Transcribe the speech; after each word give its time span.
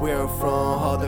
We're 0.00 0.28
from 0.38 1.00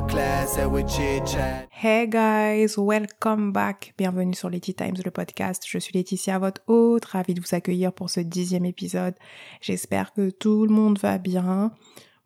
chat. 1.25 1.69
Hey 1.71 2.09
guys, 2.09 2.77
welcome 2.77 3.53
back. 3.53 3.95
Bienvenue 3.97 4.35
sur 4.35 4.51
Letty 4.51 4.75
Times, 4.75 4.97
le 5.05 5.13
podcast. 5.13 5.63
Je 5.65 5.79
suis 5.79 5.93
Laetitia, 5.95 6.41
votre 6.41 6.61
hôte. 6.67 7.05
Ravie 7.05 7.35
de 7.35 7.41
vous 7.41 7.55
accueillir 7.55 7.93
pour 7.93 8.11
ce 8.11 8.19
dixième 8.19 8.65
épisode. 8.65 9.15
J'espère 9.61 10.13
que 10.13 10.31
tout 10.31 10.67
le 10.67 10.75
monde 10.75 10.99
va 10.99 11.19
bien. 11.19 11.73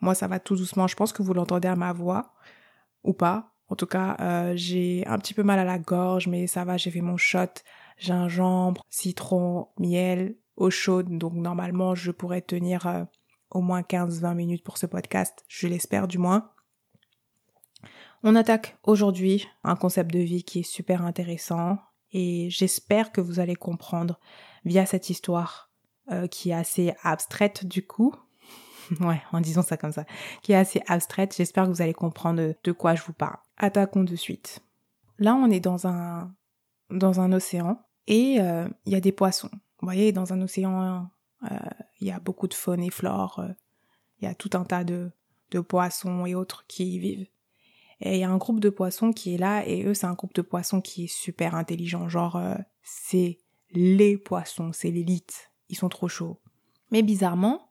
Moi, 0.01 0.15
ça 0.15 0.27
va 0.27 0.41
tout 0.41 0.57
doucement. 0.57 0.87
Je 0.87 0.97
pense 0.97 1.13
que 1.13 1.23
vous 1.23 1.35
l'entendez 1.35 1.69
à 1.69 1.77
ma 1.77 1.93
voix. 1.93 2.33
Ou 3.03 3.13
pas. 3.13 3.53
En 3.69 3.77
tout 3.77 3.87
cas, 3.87 4.17
euh, 4.21 4.53
j'ai 4.57 5.07
un 5.07 5.19
petit 5.19 5.35
peu 5.35 5.43
mal 5.43 5.59
à 5.59 5.65
la 5.65 5.79
gorge, 5.79 6.29
mais 6.29 6.47
ça 6.47 6.65
va, 6.65 6.79
j'ai 6.79 6.91
fait 6.91 7.03
mon 7.03 7.19
shot. 7.19 7.61
Gingembre, 7.99 8.83
citron, 8.89 9.69
miel, 9.79 10.37
eau 10.57 10.71
chaude. 10.71 11.19
Donc 11.19 11.35
normalement, 11.35 11.95
je 11.95 12.11
pourrais 12.11 12.41
tenir 12.41 12.87
euh, 12.87 13.05
au 13.51 13.61
moins 13.61 13.83
15-20 13.83 14.35
minutes 14.35 14.65
pour 14.65 14.79
ce 14.79 14.87
podcast. 14.87 15.45
Je 15.49 15.69
l'espère 15.69 16.09
du 16.09 16.17
moins. 16.17 16.51
On 18.27 18.37
attaque 18.37 18.79
aujourd'hui 18.85 19.47
un 19.65 19.77
concept 19.77 20.11
de 20.11 20.19
vie 20.19 20.45
qui 20.45 20.61
est 20.61 20.63
super 20.63 21.05
intéressant 21.05 21.79
et 22.11 22.49
j'espère 22.49 23.13
que 23.13 23.21
vous 23.21 23.39
allez 23.39 23.55
comprendre 23.55 24.19
via 24.65 24.87
cette 24.87 25.11
histoire 25.11 25.71
euh, 26.11 26.27
qui 26.27 26.49
est 26.49 26.55
assez 26.55 26.95
abstraite 27.03 27.67
du 27.67 27.87
coup. 27.87 28.15
ouais, 29.01 29.21
en 29.33 29.43
disant 29.43 29.61
ça 29.61 29.77
comme 29.77 29.93
ça, 29.93 30.07
qui 30.41 30.53
est 30.53 30.57
assez 30.57 30.81
abstraite. 30.87 31.35
J'espère 31.37 31.65
que 31.65 31.69
vous 31.69 31.83
allez 31.83 31.93
comprendre 31.93 32.55
de 32.65 32.73
quoi 32.73 32.95
je 32.95 33.03
vous 33.03 33.13
parle. 33.13 33.37
Attaquons 33.59 34.05
de 34.05 34.17
suite. 34.17 34.61
Là, 35.19 35.35
on 35.35 35.51
est 35.51 35.61
dans 35.61 35.87
un 35.87 36.33
dans 36.89 37.21
un 37.21 37.31
océan 37.31 37.79
et 38.07 38.41
euh, 38.41 38.67
il 38.87 38.95
y 38.95 38.97
a 38.97 39.03
des 39.03 39.13
poissons. 39.13 39.51
Vous 39.53 39.87
voyez, 39.87 40.13
dans 40.13 40.33
un 40.33 40.41
océan, 40.41 41.11
euh, 41.43 41.57
il 42.01 42.07
y 42.07 42.11
a 42.11 42.21
beaucoup 42.21 42.49
de 42.49 42.55
faune 42.55 42.83
et 42.83 42.91
flore. 42.91 43.45
Il 44.21 44.25
y 44.25 44.29
a 44.29 44.35
tout 44.35 44.51
un 44.55 44.65
tas 44.65 44.83
de 44.83 45.11
de 45.51 45.61
poissons 45.61 46.25
et 46.25 46.35
autres 46.35 46.65
qui 46.67 46.95
y 46.95 46.99
vivent. 46.99 47.27
Et 48.01 48.15
il 48.15 48.21
y 48.21 48.25
a 48.25 48.31
un 48.31 48.37
groupe 48.37 48.61
de 48.61 48.71
poissons 48.71 49.13
qui 49.13 49.35
est 49.35 49.39
là, 49.39 49.67
et 49.67 49.85
eux, 49.85 49.95
c'est 49.95 50.07
un 50.07 50.15
groupe 50.15 50.35
de 50.35 50.43
poissons 50.43 50.81
qui 50.81 51.05
est 51.05 51.15
super 51.15 51.55
intelligent. 51.55 52.09
Genre, 52.09 52.37
euh, 52.37 52.55
c'est 52.83 53.39
les 53.71 54.17
poissons, 54.17 54.73
c'est 54.73 54.91
l'élite. 54.91 55.53
Ils 55.69 55.77
sont 55.77 55.89
trop 55.89 56.09
chauds. 56.09 56.41
Mais 56.91 57.03
bizarrement, 57.03 57.71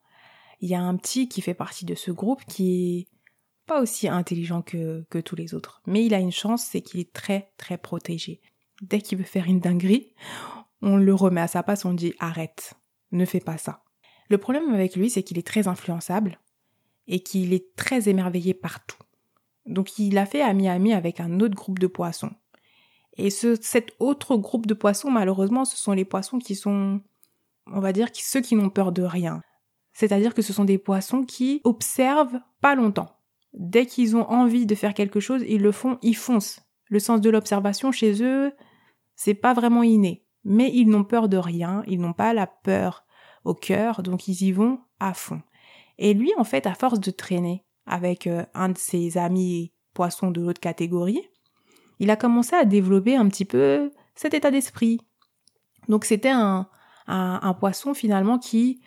il 0.60 0.70
y 0.70 0.76
a 0.76 0.82
un 0.82 0.96
petit 0.96 1.28
qui 1.28 1.42
fait 1.42 1.54
partie 1.54 1.86
de 1.86 1.96
ce 1.96 2.12
groupe 2.12 2.44
qui 2.46 3.00
est 3.00 3.08
pas 3.66 3.82
aussi 3.82 4.08
intelligent 4.08 4.62
que, 4.62 5.06
que 5.10 5.20
tous 5.20 5.36
les 5.36 5.54
autres. 5.54 5.82
Mais 5.86 6.06
il 6.06 6.14
a 6.14 6.20
une 6.20 6.32
chance, 6.32 6.64
c'est 6.64 6.82
qu'il 6.82 7.00
est 7.00 7.14
très, 7.14 7.52
très 7.58 7.78
protégé. 7.78 8.42
Dès 8.82 9.02
qu'il 9.02 9.18
veut 9.18 9.24
faire 9.24 9.46
une 9.46 9.60
dinguerie, 9.60 10.14
on 10.82 10.98
le 10.98 11.14
remet 11.14 11.42
à 11.42 11.48
sa 11.48 11.64
place, 11.64 11.86
on 11.86 11.94
dit 11.94 12.14
arrête, 12.20 12.74
ne 13.12 13.26
fais 13.26 13.40
pas 13.40 13.58
ça. 13.58 13.84
Le 14.30 14.38
problème 14.38 14.74
avec 14.74 14.96
lui, 14.96 15.10
c'est 15.10 15.24
qu'il 15.24 15.38
est 15.38 15.48
très 15.48 15.68
influençable 15.68 16.40
et 17.08 17.22
qu'il 17.22 17.54
est 17.54 17.76
très 17.76 18.10
émerveillé 18.10 18.54
partout. 18.54 18.98
Donc 19.66 19.98
il 20.00 20.18
a 20.18 20.26
fait 20.26 20.42
ami-ami 20.42 20.94
avec 20.94 21.20
un 21.20 21.40
autre 21.40 21.56
groupe 21.56 21.80
de 21.80 21.88
poissons. 21.88 22.32
Et 23.18 23.30
ce, 23.30 23.56
cet 23.62 23.92
autre 24.00 24.38
groupe 24.38 24.66
de 24.66 24.74
poissons, 24.74 25.12
malheureusement, 25.12 25.66
ce 25.66 25.78
sont 25.78 25.94
les 25.94 26.06
poissons 26.06 26.40
qui 26.40 26.56
sont, 26.56 27.02
on 27.68 27.80
va 27.80 27.94
dire, 27.94 28.10
ceux 28.14 28.42
qui 28.42 28.56
n'ont 28.56 28.70
peur 28.70 28.92
de 28.92 29.04
rien. 29.04 29.42
C'est-à-dire 29.94 30.34
que 30.34 30.42
ce 30.42 30.54
sont 30.54 30.66
des 30.66 30.80
poissons 30.80 31.24
qui 31.24 31.62
observent 31.64 32.40
pas 32.62 32.76
longtemps. 32.76 33.16
Dès 33.54 33.86
qu'ils 33.86 34.18
ont 34.18 34.28
envie 34.30 34.66
de 34.66 34.74
faire 34.74 34.96
quelque 34.96 35.20
chose, 35.20 35.44
ils 35.48 35.62
le 35.62 35.72
font, 35.72 36.00
ils 36.02 36.16
foncent. 36.16 36.62
Le 36.86 37.00
sens 37.00 37.22
de 37.22 37.30
l'observation 37.30 37.92
chez 37.92 38.24
eux, 38.24 38.52
c'est 39.16 39.36
pas 39.36 39.54
vraiment 39.54 39.84
inné. 39.84 40.26
Mais 40.44 40.72
ils 40.74 40.90
n'ont 40.90 41.04
peur 41.04 41.30
de 41.30 41.38
rien, 41.38 41.84
ils 41.88 42.02
n'ont 42.02 42.14
pas 42.14 42.34
la 42.34 42.48
peur 42.48 43.06
au 43.46 43.54
cœur, 43.54 44.02
donc 44.02 44.28
ils 44.28 44.42
y 44.42 44.52
vont 44.52 44.80
à 45.00 45.14
fond. 45.14 45.42
Et 46.00 46.16
lui, 46.16 46.32
en 46.38 46.44
fait, 46.44 46.66
à 46.66 46.74
force 46.74 47.00
de 47.00 47.12
traîner 47.12 47.64
avec 47.86 48.28
euh, 48.28 48.46
un 48.54 48.70
de 48.70 48.78
ses 48.78 49.18
amis 49.18 49.72
poissons 49.94 50.32
de 50.32 50.42
l'autre 50.42 50.60
catégorie, 50.60 51.22
il 52.00 52.10
a 52.10 52.16
commencé 52.16 52.56
à 52.56 52.66
développer 52.66 53.16
un 53.16 53.28
petit 53.30 53.46
peu 53.46 53.92
cet 54.16 54.34
état 54.34 54.52
d'esprit. 54.52 55.00
Donc 55.88 56.06
c'était 56.06 56.30
un, 56.30 56.68
un, 57.08 57.40
un 57.42 57.54
poisson 57.54 57.94
finalement 57.94 58.40
qui, 58.40 58.82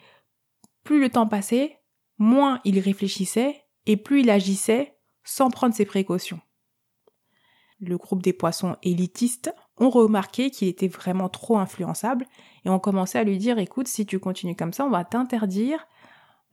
plus 0.85 1.01
le 1.01 1.11
temps 1.11 1.29
passait, 1.29 1.79
moins 2.19 2.61
il 2.65 2.79
réfléchissait 2.79 3.65
et 3.87 3.97
plus 3.97 4.21
il 4.21 4.31
agissait 4.31 4.97
sans 5.25 5.51
prendre 5.51 5.75
ses 5.75 5.85
précautions. 5.85 6.41
Le 7.81 7.99
groupe 7.99 8.23
des 8.23 8.33
poissons 8.33 8.77
élitistes 8.83 9.55
ont 9.79 9.91
remarqué 9.91 10.51
qu'il 10.51 10.69
était 10.69 10.89
vraiment 10.89 11.29
trop 11.29 11.59
influençable 11.59 12.27
et 12.65 12.71
ont 12.71 12.79
commencé 12.79 13.19
à 13.19 13.25
lui 13.25 13.37
dire 13.37 13.59
écoute, 13.59 13.89
si 13.89 14.07
tu 14.07 14.19
continues 14.19 14.57
comme 14.57 14.73
ça, 14.73 14.87
on 14.87 14.91
va 14.91 15.05
t'interdire 15.05 15.87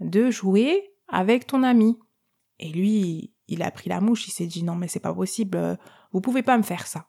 de 0.01 0.29
jouer 0.29 0.93
avec 1.07 1.47
ton 1.47 1.63
ami. 1.63 1.97
Et 2.59 2.69
lui, 2.69 3.33
il 3.47 3.63
a 3.63 3.71
pris 3.71 3.89
la 3.89 4.01
mouche, 4.01 4.27
il 4.27 4.31
s'est 4.31 4.45
dit 4.45 4.63
non 4.63 4.75
mais 4.75 4.87
c'est 4.87 4.99
pas 4.99 5.13
possible, 5.13 5.57
euh, 5.57 5.75
vous 6.11 6.21
pouvez 6.21 6.43
pas 6.43 6.57
me 6.57 6.63
faire 6.63 6.87
ça. 6.87 7.07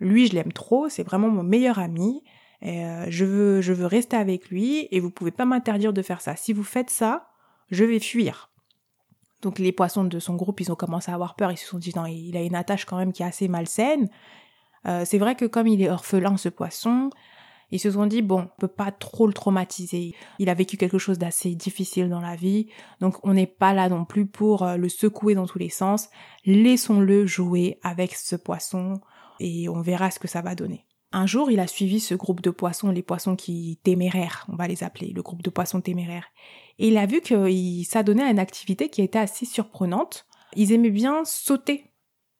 Lui, 0.00 0.26
je 0.26 0.34
l'aime 0.34 0.52
trop, 0.52 0.88
c'est 0.88 1.04
vraiment 1.04 1.28
mon 1.28 1.42
meilleur 1.42 1.78
ami, 1.78 2.22
et 2.60 2.84
euh, 2.84 3.06
je 3.08 3.24
veux 3.24 3.60
je 3.60 3.72
veux 3.72 3.86
rester 3.86 4.16
avec 4.16 4.48
lui 4.48 4.88
et 4.90 5.00
vous 5.00 5.10
pouvez 5.10 5.30
pas 5.30 5.44
m'interdire 5.44 5.92
de 5.92 6.02
faire 6.02 6.20
ça. 6.20 6.36
Si 6.36 6.52
vous 6.52 6.64
faites 6.64 6.90
ça, 6.90 7.28
je 7.70 7.84
vais 7.84 8.00
fuir. 8.00 8.50
Donc 9.42 9.58
les 9.58 9.72
poissons 9.72 10.04
de 10.04 10.18
son 10.18 10.36
groupe, 10.36 10.60
ils 10.60 10.70
ont 10.70 10.76
commencé 10.76 11.10
à 11.10 11.14
avoir 11.14 11.34
peur, 11.34 11.50
ils 11.50 11.56
se 11.56 11.66
sont 11.66 11.78
dit 11.78 11.92
non, 11.94 12.06
il 12.06 12.36
a 12.36 12.42
une 12.42 12.54
attache 12.54 12.84
quand 12.84 12.96
même 12.96 13.12
qui 13.12 13.22
est 13.22 13.26
assez 13.26 13.48
malsaine. 13.48 14.08
Euh, 14.86 15.04
c'est 15.04 15.18
vrai 15.18 15.34
que 15.34 15.44
comme 15.44 15.66
il 15.66 15.82
est 15.82 15.90
orphelin 15.90 16.36
ce 16.36 16.48
poisson, 16.48 17.10
ils 17.72 17.80
se 17.80 17.90
sont 17.90 18.06
dit 18.06 18.22
bon, 18.22 18.42
on 18.42 18.60
peut 18.60 18.68
pas 18.68 18.92
trop 18.92 19.26
le 19.26 19.32
traumatiser. 19.32 20.14
Il 20.38 20.50
a 20.50 20.54
vécu 20.54 20.76
quelque 20.76 20.98
chose 20.98 21.18
d'assez 21.18 21.54
difficile 21.54 22.08
dans 22.08 22.20
la 22.20 22.36
vie, 22.36 22.68
donc 23.00 23.16
on 23.24 23.32
n'est 23.32 23.46
pas 23.46 23.72
là 23.72 23.88
non 23.88 24.04
plus 24.04 24.26
pour 24.26 24.62
euh, 24.62 24.76
le 24.76 24.88
secouer 24.88 25.34
dans 25.34 25.46
tous 25.46 25.58
les 25.58 25.70
sens. 25.70 26.10
Laissons-le 26.44 27.26
jouer 27.26 27.78
avec 27.82 28.14
ce 28.14 28.36
poisson 28.36 29.00
et 29.40 29.68
on 29.68 29.80
verra 29.80 30.10
ce 30.10 30.18
que 30.18 30.28
ça 30.28 30.42
va 30.42 30.54
donner. 30.54 30.86
Un 31.14 31.26
jour, 31.26 31.50
il 31.50 31.60
a 31.60 31.66
suivi 31.66 31.98
ce 32.00 32.14
groupe 32.14 32.40
de 32.40 32.50
poissons, 32.50 32.90
les 32.90 33.02
poissons 33.02 33.36
qui 33.36 33.78
téméraires, 33.82 34.46
on 34.48 34.56
va 34.56 34.68
les 34.68 34.82
appeler, 34.82 35.08
le 35.08 35.22
groupe 35.22 35.42
de 35.42 35.50
poissons 35.50 35.80
téméraires. 35.80 36.26
Et 36.78 36.88
il 36.88 36.96
a 36.96 37.06
vu 37.06 37.20
qu'il 37.20 37.84
s'adonnait 37.84 38.22
à 38.22 38.30
une 38.30 38.38
activité 38.38 38.88
qui 38.88 39.02
était 39.02 39.18
assez 39.18 39.44
surprenante. 39.44 40.26
Ils 40.56 40.72
aimaient 40.72 40.90
bien 40.90 41.24
sauter 41.24 41.92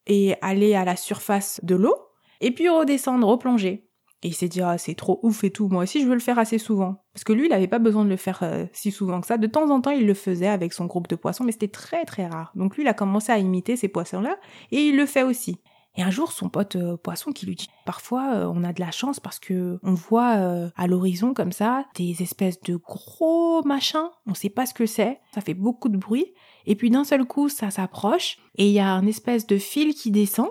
et 0.07 0.35
aller 0.41 0.75
à 0.75 0.85
la 0.85 0.97
surface 0.97 1.61
de 1.63 1.75
l'eau 1.75 1.97
et 2.41 2.51
puis 2.51 2.69
redescendre, 2.69 3.27
replonger. 3.27 3.89
Et 4.23 4.29
il 4.29 4.35
s'est 4.35 4.49
dit, 4.49 4.63
ah, 4.63 4.79
c'est 4.79 4.95
trop 4.95 5.19
ouf 5.23 5.43
et 5.43 5.51
tout. 5.51 5.69
Moi 5.69 5.83
aussi, 5.83 6.01
je 6.01 6.07
veux 6.07 6.15
le 6.15 6.21
faire 6.21 6.39
assez 6.39 6.59
souvent. 6.59 7.03
Parce 7.13 7.25
que 7.25 7.33
lui, 7.33 7.47
il 7.47 7.51
n'avait 7.51 7.67
pas 7.67 7.81
besoin 7.81 8.05
de 8.05 8.11
le 8.11 8.17
faire 8.17 8.41
euh, 8.43 8.67
si 8.73 8.93
souvent 8.93 9.21
que 9.21 9.27
ça. 9.27 9.37
De 9.37 9.49
temps 9.49 9.69
en 9.71 9.81
temps, 9.81 9.91
il 9.91 10.07
le 10.07 10.15
faisait 10.15 10.47
avec 10.47 10.73
son 10.73 10.87
groupe 10.87 11.09
de 11.09 11.17
poissons, 11.17 11.43
mais 11.43 11.51
c'était 11.51 11.69
très 11.69 12.05
très 12.05 12.29
rare. 12.29 12.53
Donc 12.55 12.77
lui, 12.77 12.85
il 12.85 12.89
a 12.89 12.95
commencé 12.95 13.33
à 13.33 13.39
imiter 13.39 13.75
ces 13.75 13.89
poissons-là 13.89 14.37
et 14.71 14.81
il 14.81 14.97
le 14.97 15.07
fait 15.07 15.25
aussi. 15.25 15.59
Et 15.97 16.03
un 16.03 16.11
jour, 16.11 16.31
son 16.31 16.49
pote 16.49 16.77
euh, 16.77 16.97
poisson 16.97 17.33
qui 17.33 17.47
lui 17.47 17.57
dit 17.57 17.69
Parfois, 17.85 18.33
euh, 18.33 18.53
on 18.55 18.63
a 18.63 18.73
de 18.73 18.81
la 18.81 18.93
chance 18.93 19.19
parce 19.19 19.41
que 19.41 19.81
on 19.83 19.93
voit 19.95 20.71
à 20.77 20.87
l'horizon 20.87 21.35
comme 21.35 21.53
ça 21.53 21.85
des 21.97 22.23
espèces 22.23 22.61
de 22.61 22.77
gros 22.77 23.65
machins. 23.65 24.09
On 24.27 24.35
sait 24.35 24.51
pas 24.51 24.67
ce 24.67 24.73
que 24.73 24.87
c'est. 24.87 25.21
Ça 25.35 25.41
fait 25.41 25.53
beaucoup 25.53 25.89
de 25.89 25.99
bruit. 25.99 26.33
Et 26.65 26.77
puis 26.77 26.91
d'un 26.91 27.05
seul 27.05 27.25
coup, 27.25 27.49
ça 27.49 27.73
s'approche 27.73 28.39
et 28.55 28.69
il 28.69 28.73
y 28.73 28.79
a 28.79 28.89
un 28.89 29.07
espèce 29.07 29.49
de 29.49 29.59
fil 29.59 29.95
qui 29.95 30.13
descend. 30.13 30.51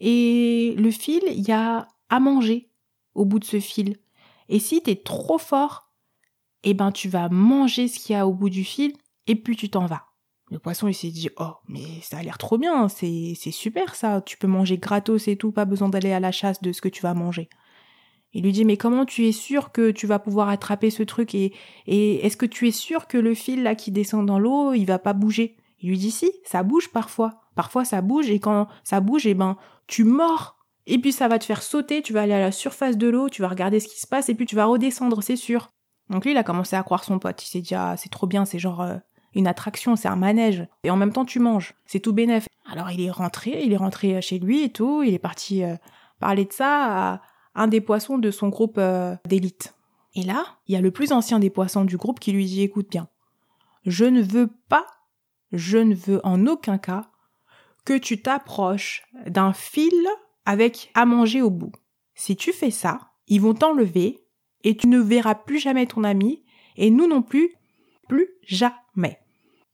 Et 0.00 0.74
le 0.76 0.90
fil, 0.90 1.22
il 1.28 1.46
y 1.46 1.52
a 1.52 1.86
à 2.10 2.18
manger 2.18 2.71
au 3.14 3.24
bout 3.24 3.38
de 3.38 3.44
ce 3.44 3.60
fil. 3.60 3.96
Et 4.48 4.58
si 4.58 4.82
t'es 4.82 4.96
trop 4.96 5.38
fort, 5.38 5.92
eh 6.64 6.74
ben 6.74 6.92
tu 6.92 7.08
vas 7.08 7.28
manger 7.28 7.88
ce 7.88 7.98
qu'il 7.98 8.14
y 8.14 8.18
a 8.18 8.26
au 8.26 8.32
bout 8.32 8.50
du 8.50 8.64
fil 8.64 8.92
et 9.26 9.36
puis 9.36 9.56
tu 9.56 9.70
t'en 9.70 9.86
vas. 9.86 10.06
Le 10.50 10.58
poisson, 10.58 10.86
il 10.86 10.94
s'est 10.94 11.10
dit, 11.10 11.30
oh, 11.38 11.54
mais 11.66 12.00
ça 12.02 12.18
a 12.18 12.22
l'air 12.22 12.36
trop 12.36 12.58
bien, 12.58 12.88
c'est, 12.88 13.34
super 13.34 13.94
ça, 13.94 14.20
tu 14.20 14.36
peux 14.36 14.46
manger 14.46 14.76
gratos 14.76 15.26
et 15.28 15.36
tout, 15.36 15.50
pas 15.50 15.64
besoin 15.64 15.88
d'aller 15.88 16.12
à 16.12 16.20
la 16.20 16.30
chasse 16.30 16.60
de 16.60 16.72
ce 16.72 16.82
que 16.82 16.90
tu 16.90 17.00
vas 17.00 17.14
manger. 17.14 17.48
Il 18.34 18.44
lui 18.44 18.52
dit, 18.52 18.64
mais 18.64 18.76
comment 18.76 19.06
tu 19.06 19.26
es 19.26 19.32
sûr 19.32 19.72
que 19.72 19.90
tu 19.90 20.06
vas 20.06 20.18
pouvoir 20.18 20.50
attraper 20.50 20.90
ce 20.90 21.02
truc 21.02 21.34
et, 21.34 21.54
et 21.86 22.26
est-ce 22.26 22.36
que 22.36 22.46
tu 22.46 22.68
es 22.68 22.70
sûr 22.70 23.06
que 23.06 23.16
le 23.18 23.34
fil 23.34 23.62
là 23.62 23.74
qui 23.74 23.92
descend 23.92 24.26
dans 24.26 24.38
l'eau, 24.38 24.74
il 24.74 24.84
va 24.84 24.98
pas 24.98 25.12
bouger? 25.14 25.56
Il 25.80 25.90
lui 25.90 25.98
dit, 25.98 26.10
si, 26.10 26.30
ça 26.44 26.62
bouge 26.62 26.90
parfois. 26.90 27.42
Parfois 27.54 27.84
ça 27.84 28.00
bouge 28.00 28.30
et 28.30 28.38
quand 28.38 28.68
ça 28.84 29.00
bouge, 29.00 29.26
eh 29.26 29.34
ben, 29.34 29.56
tu 29.86 30.04
mords. 30.04 30.56
Et 30.86 30.98
puis 30.98 31.12
ça 31.12 31.28
va 31.28 31.38
te 31.38 31.44
faire 31.44 31.62
sauter, 31.62 32.02
tu 32.02 32.12
vas 32.12 32.22
aller 32.22 32.32
à 32.32 32.40
la 32.40 32.52
surface 32.52 32.96
de 32.96 33.08
l'eau, 33.08 33.28
tu 33.28 33.42
vas 33.42 33.48
regarder 33.48 33.80
ce 33.80 33.88
qui 33.88 34.00
se 34.00 34.06
passe 34.06 34.28
et 34.28 34.34
puis 34.34 34.46
tu 34.46 34.56
vas 34.56 34.64
redescendre, 34.64 35.22
c'est 35.22 35.36
sûr. 35.36 35.70
Donc 36.10 36.24
lui, 36.24 36.32
il 36.32 36.36
a 36.36 36.44
commencé 36.44 36.76
à 36.76 36.82
croire 36.82 37.04
son 37.04 37.18
pote. 37.18 37.42
Il 37.42 37.48
s'est 37.48 37.60
dit, 37.60 37.74
ah, 37.74 37.94
c'est 37.96 38.10
trop 38.10 38.26
bien, 38.26 38.44
c'est 38.44 38.58
genre, 38.58 38.82
euh, 38.82 38.96
une 39.34 39.46
attraction, 39.46 39.96
c'est 39.96 40.08
un 40.08 40.16
manège. 40.16 40.66
Et 40.84 40.90
en 40.90 40.96
même 40.96 41.12
temps, 41.12 41.24
tu 41.24 41.38
manges. 41.38 41.74
C'est 41.86 42.00
tout 42.00 42.12
bénef. 42.12 42.46
Alors, 42.70 42.90
il 42.90 43.00
est 43.00 43.10
rentré, 43.10 43.62
il 43.64 43.72
est 43.72 43.76
rentré 43.76 44.20
chez 44.20 44.38
lui 44.38 44.62
et 44.62 44.70
tout. 44.70 45.02
Il 45.02 45.14
est 45.14 45.18
parti 45.18 45.64
euh, 45.64 45.76
parler 46.20 46.44
de 46.44 46.52
ça 46.52 47.12
à 47.12 47.20
un 47.54 47.66
des 47.66 47.80
poissons 47.80 48.18
de 48.18 48.30
son 48.30 48.48
groupe 48.48 48.76
euh, 48.78 49.16
d'élite. 49.26 49.74
Et 50.14 50.22
là, 50.22 50.44
il 50.66 50.74
y 50.74 50.76
a 50.76 50.80
le 50.80 50.90
plus 50.90 51.12
ancien 51.12 51.38
des 51.38 51.50
poissons 51.50 51.84
du 51.84 51.96
groupe 51.96 52.20
qui 52.20 52.32
lui 52.32 52.44
dit, 52.44 52.62
écoute 52.62 52.88
bien, 52.90 53.08
je 53.86 54.04
ne 54.04 54.22
veux 54.22 54.48
pas, 54.68 54.86
je 55.52 55.78
ne 55.78 55.94
veux 55.94 56.20
en 56.24 56.46
aucun 56.46 56.78
cas 56.78 57.06
que 57.84 57.96
tu 57.96 58.20
t'approches 58.20 59.04
d'un 59.26 59.52
fil 59.52 59.92
avec 60.44 60.90
à 60.94 61.06
manger 61.06 61.42
au 61.42 61.50
bout. 61.50 61.72
Si 62.14 62.36
tu 62.36 62.52
fais 62.52 62.70
ça, 62.70 63.12
ils 63.26 63.40
vont 63.40 63.54
t'enlever 63.54 64.24
et 64.64 64.76
tu 64.76 64.86
ne 64.86 65.00
verras 65.00 65.34
plus 65.34 65.58
jamais 65.58 65.86
ton 65.86 66.04
ami 66.04 66.44
et 66.76 66.90
nous 66.90 67.06
non 67.06 67.22
plus, 67.22 67.50
plus 68.08 68.28
jamais. 68.42 69.18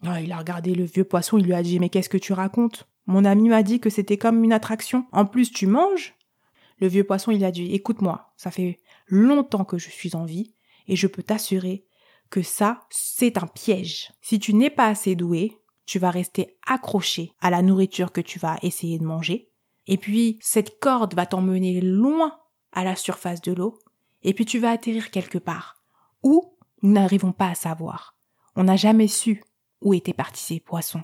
Ah, 0.04 0.20
il 0.20 0.32
a 0.32 0.38
regardé 0.38 0.74
le 0.74 0.84
vieux 0.84 1.04
poisson, 1.04 1.38
il 1.38 1.44
lui 1.44 1.54
a 1.54 1.62
dit 1.62 1.80
Mais 1.80 1.88
qu'est-ce 1.88 2.08
que 2.08 2.18
tu 2.18 2.32
racontes? 2.32 2.88
Mon 3.06 3.24
ami 3.24 3.48
m'a 3.48 3.62
dit 3.62 3.80
que 3.80 3.90
c'était 3.90 4.18
comme 4.18 4.44
une 4.44 4.52
attraction. 4.52 5.06
En 5.12 5.26
plus, 5.26 5.50
tu 5.50 5.66
manges? 5.66 6.14
Le 6.80 6.86
vieux 6.86 7.04
poisson, 7.04 7.32
il 7.32 7.44
a 7.44 7.50
dit 7.50 7.74
Écoute-moi, 7.74 8.32
ça 8.36 8.50
fait 8.50 8.78
longtemps 9.06 9.64
que 9.64 9.78
je 9.78 9.88
suis 9.88 10.14
en 10.14 10.24
vie, 10.24 10.54
et 10.86 10.94
je 10.94 11.06
peux 11.06 11.22
t'assurer 11.22 11.84
que 12.30 12.42
ça, 12.42 12.86
c'est 12.90 13.38
un 13.38 13.46
piège. 13.46 14.12
Si 14.20 14.38
tu 14.38 14.54
n'es 14.54 14.70
pas 14.70 14.86
assez 14.86 15.16
doué, 15.16 15.56
tu 15.86 15.98
vas 15.98 16.10
rester 16.10 16.58
accroché 16.66 17.32
à 17.40 17.50
la 17.50 17.62
nourriture 17.62 18.12
que 18.12 18.20
tu 18.20 18.38
vas 18.38 18.58
essayer 18.62 18.98
de 18.98 19.04
manger, 19.04 19.50
et 19.88 19.96
puis 19.96 20.38
cette 20.40 20.78
corde 20.78 21.14
va 21.14 21.26
t'emmener 21.26 21.80
loin 21.80 22.38
à 22.72 22.84
la 22.84 22.94
surface 22.94 23.40
de 23.40 23.52
l'eau, 23.52 23.78
et 24.22 24.34
puis 24.34 24.44
tu 24.44 24.58
vas 24.58 24.70
atterrir 24.70 25.10
quelque 25.10 25.38
part, 25.38 25.82
où 26.22 26.54
nous 26.82 26.92
n'arrivons 26.92 27.32
pas 27.32 27.48
à 27.48 27.54
savoir. 27.54 28.16
On 28.54 28.64
n'a 28.64 28.76
jamais 28.76 29.08
su 29.08 29.42
où 29.80 29.94
étaient 29.94 30.12
partis 30.12 30.42
ces 30.42 30.60
poissons. 30.60 31.02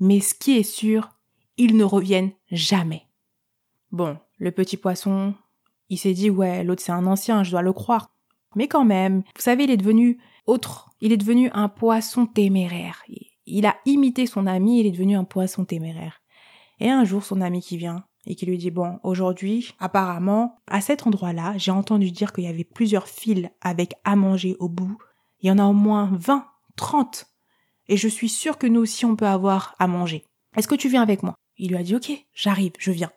Mais 0.00 0.20
ce 0.20 0.34
qui 0.34 0.56
est 0.56 0.64
sûr, 0.64 1.10
ils 1.56 1.76
ne 1.76 1.84
reviennent 1.84 2.32
jamais. 2.50 3.06
Bon, 3.92 4.18
le 4.38 4.50
petit 4.50 4.76
poisson, 4.76 5.34
il 5.88 5.98
s'est 5.98 6.14
dit 6.14 6.30
ouais, 6.30 6.64
l'autre 6.64 6.82
c'est 6.82 6.92
un 6.92 7.06
ancien, 7.06 7.44
je 7.44 7.50
dois 7.50 7.62
le 7.62 7.72
croire. 7.72 8.12
Mais 8.56 8.66
quand 8.66 8.84
même, 8.84 9.22
vous 9.36 9.42
savez, 9.42 9.64
il 9.64 9.70
est 9.70 9.76
devenu 9.76 10.18
autre. 10.46 10.90
Il 11.00 11.12
est 11.12 11.16
devenu 11.16 11.50
un 11.52 11.68
poisson 11.68 12.26
téméraire. 12.26 13.04
Il 13.46 13.66
a 13.66 13.76
imité 13.84 14.26
son 14.26 14.46
ami, 14.46 14.80
il 14.80 14.86
est 14.86 14.90
devenu 14.90 15.16
un 15.16 15.24
poisson 15.24 15.64
téméraire. 15.64 16.19
Et 16.80 16.90
un 16.90 17.04
jour, 17.04 17.22
son 17.22 17.40
ami 17.40 17.60
qui 17.60 17.76
vient 17.76 18.04
et 18.26 18.34
qui 18.34 18.46
lui 18.46 18.58
dit 18.58 18.70
bon, 18.70 18.98
aujourd'hui, 19.02 19.74
apparemment, 19.78 20.58
à 20.66 20.80
cet 20.80 21.06
endroit-là, 21.06 21.56
j'ai 21.56 21.70
entendu 21.70 22.10
dire 22.10 22.32
qu'il 22.32 22.44
y 22.44 22.48
avait 22.48 22.64
plusieurs 22.64 23.06
fils 23.06 23.48
avec 23.60 23.94
à 24.04 24.16
manger 24.16 24.56
au 24.58 24.68
bout. 24.68 24.98
Il 25.40 25.48
y 25.48 25.50
en 25.50 25.58
a 25.58 25.64
au 25.64 25.72
moins 25.72 26.10
20, 26.12 26.46
30 26.76 27.26
et 27.88 27.96
je 27.96 28.08
suis 28.08 28.28
sûre 28.28 28.56
que 28.58 28.66
nous 28.66 28.80
aussi 28.80 29.04
on 29.04 29.16
peut 29.16 29.26
avoir 29.26 29.74
à 29.78 29.86
manger. 29.86 30.24
Est-ce 30.56 30.68
que 30.68 30.74
tu 30.74 30.88
viens 30.88 31.02
avec 31.02 31.22
moi? 31.22 31.34
Il 31.56 31.70
lui 31.70 31.76
a 31.76 31.82
dit 31.82 31.96
ok, 31.96 32.10
j'arrive, 32.34 32.72
je 32.78 32.92
viens. 32.92 33.10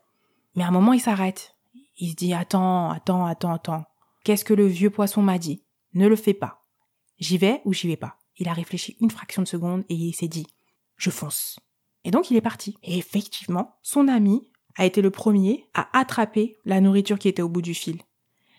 Mais 0.55 0.63
à 0.63 0.67
un 0.67 0.71
moment 0.71 0.93
il 0.93 0.99
s'arrête. 0.99 1.55
Il 1.97 2.09
se 2.09 2.15
dit 2.15 2.33
attends, 2.33 2.89
attends, 2.89 3.25
attends, 3.25 3.53
attends. 3.53 3.85
Qu'est-ce 4.23 4.45
que 4.45 4.53
le 4.53 4.65
vieux 4.65 4.89
poisson 4.89 5.21
m'a 5.21 5.37
dit? 5.37 5.63
Ne 5.93 6.07
le 6.07 6.15
fais 6.15 6.33
pas. 6.33 6.61
J'y 7.19 7.37
vais 7.37 7.61
ou 7.65 7.73
j'y 7.73 7.87
vais 7.87 7.97
pas? 7.97 8.17
Il 8.37 8.49
a 8.49 8.53
réfléchi 8.53 8.97
une 8.99 9.11
fraction 9.11 9.43
de 9.43 9.47
seconde 9.47 9.83
et 9.89 9.95
il 9.95 10.13
s'est 10.13 10.27
dit 10.27 10.47
je 10.97 11.09
fonce. 11.09 11.59
Et 12.03 12.11
donc 12.11 12.31
il 12.31 12.37
est 12.37 12.41
parti. 12.41 12.77
Et 12.83 12.97
effectivement, 12.97 13.77
son 13.81 14.07
ami 14.07 14.47
a 14.75 14.85
été 14.85 15.01
le 15.01 15.11
premier 15.11 15.69
à 15.73 15.87
attraper 15.97 16.57
la 16.65 16.81
nourriture 16.81 17.19
qui 17.19 17.27
était 17.27 17.41
au 17.41 17.49
bout 17.49 17.61
du 17.61 17.73
fil. 17.73 18.01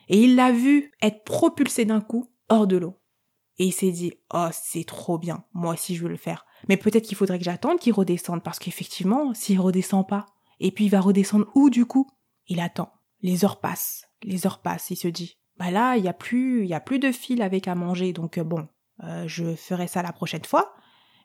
Et 0.08 0.23
il 0.23 0.37
l'a 0.37 0.52
vu 0.52 0.93
être 1.02 1.25
propulsé 1.25 1.85
d'un 1.85 2.00
coup 2.00 2.31
hors 2.49 2.67
de 2.67 2.76
l'eau. 2.76 3.00
Et 3.58 3.67
il 3.67 3.73
s'est 3.73 3.93
dit, 3.93 4.12
oh, 4.32 4.49
c'est 4.52 4.85
trop 4.85 5.19
bien, 5.19 5.44
moi 5.52 5.75
aussi 5.75 5.94
je 5.94 6.02
veux 6.02 6.08
le 6.08 6.17
faire. 6.17 6.44
Mais 6.69 6.76
peut-être 6.76 7.05
qu'il 7.05 7.17
faudrait 7.17 7.38
que 7.38 7.44
j'attende 7.44 7.79
qu'il 7.79 7.93
redescende, 7.93 8.43
parce 8.43 8.58
qu'effectivement, 8.58 9.32
s'il 9.35 9.61
redescend 9.61 10.06
pas, 10.06 10.26
et 10.61 10.70
puis 10.70 10.87
il 10.87 10.90
va 10.90 11.00
redescendre 11.00 11.47
où 11.55 11.70
du 11.70 11.87
coup? 11.87 12.08
Il 12.47 12.61
attend. 12.61 12.93
Les 13.23 13.44
heures 13.44 13.61
passent, 13.61 14.08
les 14.23 14.47
heures 14.47 14.61
passent, 14.61 14.90
il 14.90 14.97
se 14.97 15.08
dit, 15.08 15.38
bah 15.56 15.70
là, 15.70 15.97
il 15.97 16.05
y 16.05 16.08
a 16.08 16.12
plus, 16.12 16.64
il 16.64 16.69
y 16.69 16.75
a 16.75 16.81
plus 16.81 16.99
de 16.99 17.12
fil 17.12 17.43
avec 17.43 17.69
à 17.69 17.75
manger, 17.75 18.12
donc 18.12 18.38
euh, 18.38 18.44
bon, 18.44 18.69
euh, 19.02 19.25
je 19.26 19.55
ferai 19.55 19.87
ça 19.87 20.02
la 20.02 20.12
prochaine 20.12 20.44
fois. 20.44 20.75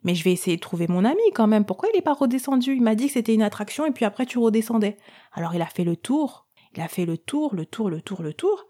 Mais 0.04 0.16
je 0.16 0.24
vais 0.24 0.32
essayer 0.32 0.56
de 0.56 0.62
trouver 0.62 0.88
mon 0.88 1.04
ami 1.04 1.22
quand 1.34 1.48
même. 1.48 1.66
Pourquoi 1.66 1.90
il 1.92 1.96
n'est 1.96 2.02
pas 2.02 2.14
redescendu? 2.14 2.74
Il 2.74 2.82
m'a 2.82 2.96
dit 2.96 3.08
que 3.08 3.14
c'était 3.14 3.34
une 3.34 3.42
attraction 3.42 3.86
et 3.86 3.92
puis 3.92 4.06
après 4.06 4.26
tu 4.26 4.38
redescendais. 4.38 4.98
Alors 5.34 5.54
il 5.54 5.62
a 5.62 5.66
fait 5.66 5.84
le 5.84 5.98
tour, 5.98 6.48
il 6.74 6.82
a 6.82 6.88
fait 6.88 7.06
le 7.06 7.18
tour, 7.18 7.56
le 7.56 7.66
tour, 7.66 7.90
le 7.90 8.02
tour, 8.02 8.22
le 8.22 8.34
tour. 8.34 8.66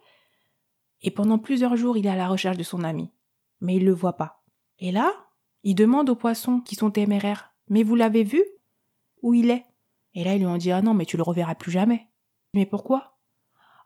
Et 1.01 1.11
pendant 1.11 1.37
plusieurs 1.37 1.75
jours, 1.75 1.97
il 1.97 2.07
est 2.07 2.11
à 2.11 2.15
la 2.15 2.27
recherche 2.27 2.57
de 2.57 2.63
son 2.63 2.83
ami 2.83 3.11
mais 3.61 3.75
il 3.75 3.85
le 3.85 3.93
voit 3.93 4.17
pas. 4.17 4.43
Et 4.79 4.91
là, 4.91 5.11
il 5.63 5.75
demande 5.75 6.09
aux 6.09 6.15
poissons 6.15 6.61
qui 6.61 6.75
sont 6.75 6.91
téméraires 6.91 7.53
Mais 7.69 7.83
vous 7.83 7.95
l'avez 7.95 8.23
vu? 8.23 8.43
Où 9.21 9.33
il 9.33 9.49
est 9.49 9.65
Et 10.13 10.23
là, 10.23 10.35
ils 10.35 10.39
lui 10.39 10.47
ont 10.47 10.57
dit 10.57 10.71
Ah 10.71 10.81
non, 10.81 10.93
mais 10.93 11.05
tu 11.05 11.17
le 11.17 11.23
reverras 11.23 11.55
plus 11.55 11.71
jamais. 11.71 12.07
Mais 12.53 12.65
pourquoi 12.65 13.17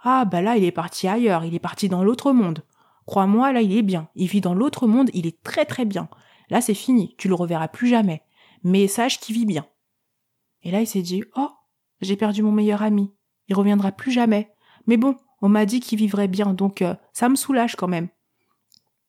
Ah, 0.02 0.26
bah 0.26 0.42
là, 0.42 0.58
il 0.58 0.64
est 0.64 0.72
parti 0.72 1.08
ailleurs, 1.08 1.44
il 1.44 1.56
est 1.56 1.60
parti 1.60 1.90
dans 1.90 2.04
l'autre 2.04 2.32
monde. 2.32 2.64
Crois-moi, 3.06 3.52
là, 3.52 3.62
il 3.62 3.76
est 3.76 3.82
bien. 3.82 4.10
Il 4.16 4.28
vit 4.28 4.42
dans 4.42 4.54
l'autre 4.54 4.88
monde, 4.88 5.10
il 5.14 5.26
est 5.26 5.42
très 5.44 5.66
très 5.66 5.86
bien. 5.86 6.08
Là, 6.54 6.62
c'est 6.62 6.74
fini, 6.74 7.16
tu 7.18 7.28
le 7.28 7.36
reverras 7.36 7.68
plus 7.68 7.90
jamais. 7.90 8.22
Mais 8.64 8.88
sache 8.88 9.20
qu'il 9.20 9.36
vit 9.36 9.46
bien. 9.46 9.66
Et 10.62 10.72
là, 10.72 10.80
il 10.80 10.88
s'est 10.88 11.02
dit 11.02 11.26
Oh, 11.36 11.50
j'ai 12.00 12.16
perdu 12.16 12.44
mon 12.44 12.54
meilleur 12.54 12.82
ami. 12.82 13.12
Il 13.50 13.56
reviendra 13.56 13.92
plus 13.92 14.14
jamais. 14.14 14.54
Mais 14.88 14.96
bon, 14.96 15.18
on 15.42 15.50
m'a 15.50 15.66
dit 15.66 15.82
qu'il 15.82 16.00
vivrait 16.00 16.30
bien, 16.30 16.54
donc 16.54 16.82
euh, 16.82 16.96
ça 17.12 17.28
me 17.28 17.36
soulage 17.36 17.76
quand 17.76 17.90
même 17.90 18.08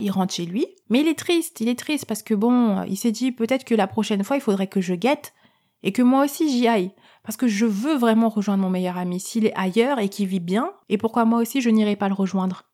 il 0.01 0.11
rentre 0.11 0.35
chez 0.35 0.47
lui, 0.47 0.67
mais 0.89 1.01
il 1.01 1.09
est 1.09 1.19
triste, 1.19 1.61
il 1.61 1.69
est 1.69 1.79
triste 1.79 2.07
parce 2.07 2.23
que 2.23 2.35
bon, 2.35 2.83
il 2.85 2.97
s'est 2.97 3.13
dit 3.13 3.33
peut-être 3.33 3.65
que 3.65 3.75
la 3.75 3.87
prochaine 3.87 4.25
fois 4.25 4.37
il 4.37 4.43
faudrait 4.43 4.67
que 4.67 4.81
je 4.81 4.95
guette 4.95 5.35
et 5.83 5.93
que 5.93 6.03
moi 6.03 6.25
aussi 6.25 6.51
j'y 6.51 6.67
aille 6.67 6.93
parce 7.23 7.37
que 7.37 7.47
je 7.47 7.65
veux 7.65 7.97
vraiment 7.97 8.29
rejoindre 8.29 8.63
mon 8.63 8.71
meilleur 8.71 8.99
ami 8.99 9.21
s'il 9.21 9.47
est 9.47 9.55
ailleurs 9.55 9.99
et 9.99 10.09
qu'il 10.09 10.27
vit 10.27 10.41
bien 10.41 10.73
et 10.89 10.99
pourquoi 10.99 11.25
moi 11.25 11.41
aussi 11.41 11.61
je 11.61 11.71
n'irai 11.71 11.97
pas 11.97 12.09
le 12.09 12.15
rejoindre? 12.15 12.65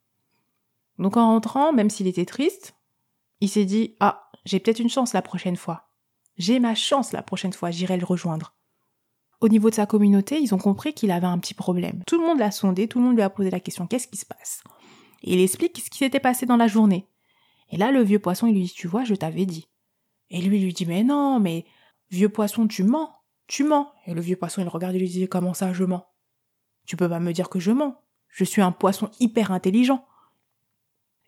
Donc 0.98 1.16
en 1.16 1.26
rentrant, 1.26 1.72
même 1.72 1.90
s'il 1.90 2.06
était 2.06 2.26
triste, 2.26 2.74
il 3.40 3.48
s'est 3.48 3.64
dit 3.64 3.96
ah, 4.00 4.29
j'ai 4.50 4.58
peut-être 4.58 4.80
une 4.80 4.88
chance 4.88 5.12
la 5.12 5.22
prochaine 5.22 5.56
fois. 5.56 5.88
J'ai 6.36 6.58
ma 6.58 6.74
chance 6.74 7.12
la 7.12 7.22
prochaine 7.22 7.52
fois, 7.52 7.70
j'irai 7.70 7.96
le 7.96 8.04
rejoindre. 8.04 8.54
Au 9.40 9.48
niveau 9.48 9.70
de 9.70 9.76
sa 9.76 9.86
communauté, 9.86 10.40
ils 10.40 10.54
ont 10.54 10.58
compris 10.58 10.92
qu'il 10.92 11.12
avait 11.12 11.28
un 11.28 11.38
petit 11.38 11.54
problème. 11.54 12.02
Tout 12.04 12.20
le 12.20 12.26
monde 12.26 12.40
l'a 12.40 12.50
sondé, 12.50 12.88
tout 12.88 12.98
le 12.98 13.04
monde 13.04 13.14
lui 13.14 13.22
a 13.22 13.30
posé 13.30 13.48
la 13.48 13.60
question 13.60 13.86
qu'est-ce 13.86 14.08
qui 14.08 14.16
se 14.16 14.26
passe? 14.26 14.64
Et 15.22 15.34
il 15.34 15.40
explique 15.40 15.78
ce 15.78 15.88
qui 15.88 15.98
s'était 15.98 16.18
passé 16.18 16.46
dans 16.46 16.56
la 16.56 16.66
journée. 16.66 17.06
Et 17.70 17.76
là, 17.76 17.92
le 17.92 18.02
vieux 18.02 18.18
poisson, 18.18 18.48
il 18.48 18.54
lui 18.54 18.64
dit, 18.64 18.72
tu 18.72 18.88
vois, 18.88 19.04
je 19.04 19.14
t'avais 19.14 19.46
dit. 19.46 19.68
Et 20.30 20.40
lui, 20.42 20.58
il 20.58 20.64
lui 20.64 20.72
dit, 20.72 20.84
mais 20.84 21.04
non, 21.04 21.38
mais 21.38 21.64
vieux 22.10 22.28
poisson, 22.28 22.66
tu 22.66 22.82
mens, 22.82 23.14
tu 23.46 23.62
mens. 23.62 23.92
Et 24.06 24.14
le 24.14 24.20
vieux 24.20 24.36
poisson, 24.36 24.62
il 24.62 24.68
regarde 24.68 24.96
et 24.96 24.98
lui 24.98 25.08
dit, 25.08 25.28
comment 25.28 25.54
ça, 25.54 25.72
je 25.72 25.84
mens? 25.84 26.06
Tu 26.86 26.96
peux 26.96 27.08
pas 27.08 27.20
me 27.20 27.32
dire 27.32 27.50
que 27.50 27.60
je 27.60 27.70
mens. 27.70 28.02
Je 28.28 28.42
suis 28.42 28.62
un 28.62 28.72
poisson 28.72 29.10
hyper 29.20 29.52
intelligent. 29.52 30.04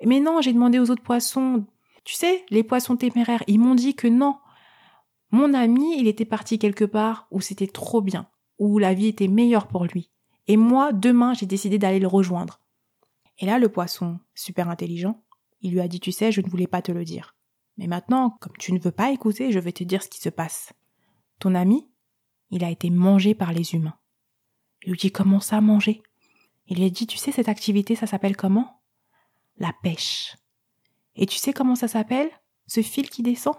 Mais 0.04 0.18
non, 0.18 0.40
j'ai 0.40 0.52
demandé 0.52 0.80
aux 0.80 0.90
autres 0.90 1.04
poissons. 1.04 1.66
Tu 2.04 2.14
sais, 2.14 2.44
les 2.50 2.64
poissons 2.64 2.96
téméraires, 2.96 3.44
ils 3.46 3.60
m'ont 3.60 3.74
dit 3.74 3.94
que 3.94 4.08
non. 4.08 4.38
Mon 5.30 5.54
ami, 5.54 5.98
il 5.98 6.08
était 6.08 6.24
parti 6.24 6.58
quelque 6.58 6.84
part 6.84 7.26
où 7.30 7.40
c'était 7.40 7.66
trop 7.66 8.00
bien, 8.00 8.28
où 8.58 8.78
la 8.78 8.94
vie 8.94 9.06
était 9.06 9.28
meilleure 9.28 9.68
pour 9.68 9.84
lui. 9.84 10.10
Et 10.46 10.56
moi, 10.56 10.92
demain, 10.92 11.34
j'ai 11.34 11.46
décidé 11.46 11.78
d'aller 11.78 12.00
le 12.00 12.08
rejoindre. 12.08 12.60
Et 13.38 13.46
là, 13.46 13.58
le 13.58 13.68
poisson, 13.68 14.18
super 14.34 14.68
intelligent, 14.68 15.22
il 15.60 15.72
lui 15.72 15.80
a 15.80 15.88
dit, 15.88 16.00
tu 16.00 16.12
sais, 16.12 16.32
je 16.32 16.40
ne 16.40 16.48
voulais 16.48 16.66
pas 16.66 16.82
te 16.82 16.92
le 16.92 17.04
dire. 17.04 17.36
Mais 17.76 17.86
maintenant, 17.86 18.30
comme 18.40 18.56
tu 18.58 18.72
ne 18.72 18.80
veux 18.80 18.90
pas 18.90 19.12
écouter, 19.12 19.52
je 19.52 19.58
vais 19.58 19.72
te 19.72 19.84
dire 19.84 20.02
ce 20.02 20.08
qui 20.08 20.20
se 20.20 20.28
passe. 20.28 20.72
Ton 21.38 21.54
ami, 21.54 21.88
il 22.50 22.64
a 22.64 22.70
été 22.70 22.90
mangé 22.90 23.34
par 23.34 23.52
les 23.52 23.74
humains. 23.74 23.96
Il 24.84 24.90
lui 24.90 24.98
dit, 24.98 25.12
comment 25.12 25.40
ça 25.40 25.60
manger? 25.60 26.02
Il 26.66 26.78
lui 26.78 26.84
a 26.84 26.90
dit, 26.90 27.06
tu 27.06 27.16
sais, 27.16 27.32
cette 27.32 27.48
activité, 27.48 27.94
ça 27.94 28.06
s'appelle 28.06 28.36
comment? 28.36 28.82
La 29.56 29.72
pêche. 29.82 30.36
Et 31.14 31.26
tu 31.26 31.36
sais 31.36 31.52
comment 31.52 31.76
ça 31.76 31.88
s'appelle? 31.88 32.30
Ce 32.66 32.82
fil 32.82 33.10
qui 33.10 33.22
descend? 33.22 33.56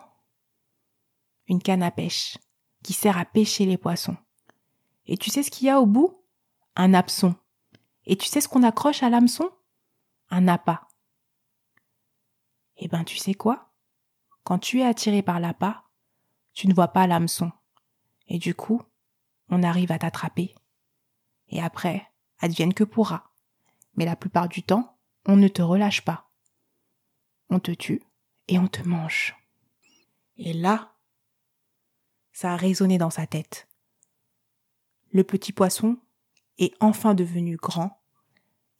Une 1.47 1.61
canne 1.61 1.83
à 1.83 1.91
pêche, 1.91 2.37
qui 2.83 2.93
sert 2.93 3.17
à 3.17 3.25
pêcher 3.25 3.65
les 3.65 3.77
poissons. 3.77 4.17
Et 5.05 5.17
tu 5.17 5.29
sais 5.29 5.43
ce 5.43 5.51
qu'il 5.51 5.67
y 5.67 5.69
a 5.69 5.79
au 5.79 5.85
bout? 5.85 6.23
Un 6.75 6.93
hameçon. 6.93 7.35
Et 8.05 8.15
tu 8.15 8.27
sais 8.27 8.41
ce 8.41 8.47
qu'on 8.47 8.63
accroche 8.63 9.03
à 9.03 9.09
l'hameçon? 9.09 9.51
Un 10.29 10.47
appât. 10.47 10.87
Eh 12.77 12.87
ben, 12.87 13.03
tu 13.03 13.17
sais 13.17 13.33
quoi? 13.33 13.71
Quand 14.43 14.59
tu 14.59 14.79
es 14.79 14.85
attiré 14.85 15.21
par 15.21 15.39
l'appât, 15.39 15.83
tu 16.53 16.67
ne 16.67 16.73
vois 16.73 16.87
pas 16.89 17.07
l'hameçon. 17.07 17.51
Et 18.27 18.39
du 18.39 18.55
coup, 18.55 18.81
on 19.49 19.63
arrive 19.63 19.91
à 19.91 19.99
t'attraper. 19.99 20.55
Et 21.49 21.61
après, 21.61 22.07
advienne 22.39 22.73
que 22.73 22.83
pourra. 22.83 23.31
Mais 23.95 24.05
la 24.05 24.15
plupart 24.15 24.49
du 24.49 24.63
temps, 24.63 24.97
on 25.25 25.35
ne 25.35 25.47
te 25.47 25.61
relâche 25.61 26.03
pas. 26.03 26.31
On 27.53 27.59
te 27.59 27.69
tue 27.69 28.01
et 28.47 28.57
on 28.57 28.67
te 28.67 28.81
mange. 28.81 29.35
Et 30.37 30.53
là, 30.53 30.95
ça 32.31 32.53
a 32.53 32.55
résonné 32.55 32.97
dans 32.97 33.11
sa 33.11 33.27
tête. 33.27 33.67
Le 35.11 35.23
petit 35.23 35.51
poisson 35.51 35.99
est 36.57 36.73
enfin 36.79 37.13
devenu 37.13 37.57
grand, 37.57 38.01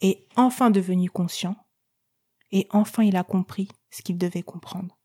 est 0.01 0.27
enfin 0.35 0.71
devenu 0.71 1.07
conscient, 1.11 1.55
et 2.51 2.67
enfin 2.71 3.03
il 3.03 3.15
a 3.15 3.23
compris 3.23 3.69
ce 3.91 4.01
qu'il 4.01 4.17
devait 4.17 4.41
comprendre. 4.41 4.97